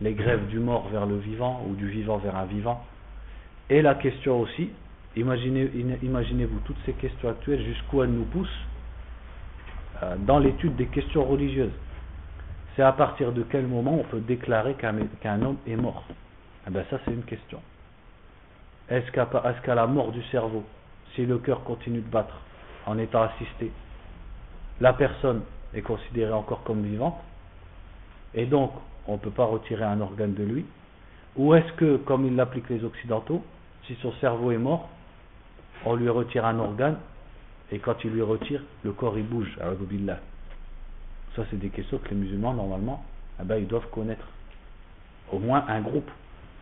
les 0.00 0.14
greffes 0.14 0.46
du 0.48 0.58
mort 0.58 0.88
vers 0.88 1.06
le 1.06 1.16
vivant, 1.16 1.64
ou 1.68 1.74
du 1.74 1.88
vivant 1.88 2.18
vers 2.18 2.36
un 2.36 2.44
vivant. 2.44 2.84
Et 3.68 3.82
la 3.82 3.94
question 3.96 4.40
aussi, 4.40 4.70
imaginez-vous 5.16 6.04
imaginez 6.04 6.48
toutes 6.64 6.78
ces 6.86 6.92
questions 6.92 7.30
actuelles, 7.30 7.64
jusqu'où 7.64 8.02
elles 8.02 8.10
nous 8.10 8.24
poussent, 8.24 8.66
euh, 10.02 10.16
dans 10.18 10.38
l'étude 10.38 10.76
des 10.76 10.86
questions 10.86 11.24
religieuses. 11.24 11.72
C'est 12.76 12.82
à 12.82 12.92
partir 12.92 13.32
de 13.32 13.42
quel 13.42 13.66
moment 13.66 13.98
on 13.98 14.04
peut 14.04 14.20
déclarer 14.20 14.74
qu'un 14.74 15.42
homme 15.42 15.56
est 15.66 15.74
mort? 15.74 16.04
Eh 16.66 16.70
bien, 16.70 16.84
Ça, 16.90 17.00
c'est 17.04 17.12
une 17.12 17.24
question. 17.24 17.60
Est-ce 18.88 19.10
qu'à 19.10 19.74
la 19.74 19.86
mort 19.86 20.12
du 20.12 20.22
cerveau, 20.30 20.64
si 21.18 21.26
le 21.26 21.38
cœur 21.38 21.64
continue 21.64 22.00
de 22.00 22.08
battre 22.08 22.40
en 22.86 22.96
étant 22.96 23.22
assisté, 23.22 23.72
la 24.80 24.92
personne 24.92 25.42
est 25.74 25.82
considérée 25.82 26.32
encore 26.32 26.62
comme 26.62 26.82
vivante 26.82 27.18
et 28.34 28.46
donc 28.46 28.70
on 29.08 29.14
ne 29.14 29.18
peut 29.18 29.30
pas 29.30 29.44
retirer 29.44 29.82
un 29.82 30.00
organe 30.00 30.34
de 30.34 30.44
lui 30.44 30.64
Ou 31.34 31.54
est-ce 31.54 31.72
que, 31.72 31.96
comme 31.96 32.24
il 32.24 32.36
l'appliquent 32.36 32.68
les 32.68 32.84
Occidentaux, 32.84 33.42
si 33.86 33.96
son 33.96 34.12
cerveau 34.20 34.52
est 34.52 34.58
mort, 34.58 34.88
on 35.84 35.96
lui 35.96 36.08
retire 36.08 36.46
un 36.46 36.60
organe 36.60 36.98
et 37.72 37.80
quand 37.80 37.96
il 38.04 38.10
lui 38.10 38.22
retire, 38.22 38.62
le 38.84 38.92
corps 38.92 39.18
il 39.18 39.26
bouge. 39.26 39.58
Ça, 41.34 41.44
c'est 41.50 41.58
des 41.58 41.70
questions 41.70 41.98
que 41.98 42.10
les 42.10 42.16
musulmans, 42.16 42.54
normalement, 42.54 43.04
eh 43.40 43.44
ben, 43.44 43.56
ils 43.56 43.66
doivent 43.66 43.90
connaître. 43.90 44.26
Au 45.32 45.38
moins 45.38 45.64
un 45.68 45.80
groupe 45.80 46.10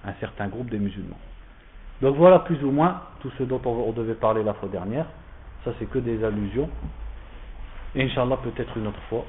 un 0.05 0.14
certain 0.21 0.49
groupe 0.49 0.71
des 0.71 0.79
musulmans. 0.79 1.19
Donc 2.02 2.16
voilà 2.16 2.40
plus 2.40 2.62
ou 2.62 2.70
moins 2.70 3.02
tout 3.20 3.30
ce 3.38 3.42
dont 3.44 3.61
on 3.64 3.92
devait 3.92 4.14
parler 4.14 4.42
la 4.42 4.54
fois 4.54 4.68
dernière. 4.68 5.06
Ça 5.64 5.72
c'est 5.78 5.87
que 5.87 5.98
des 5.98 6.22
allusions. 6.24 6.68
Et 7.94 8.04
Inch'Allah 8.04 8.38
peut-être 8.42 8.76
une 8.76 8.88
autre 8.88 9.00
fois 9.09 9.24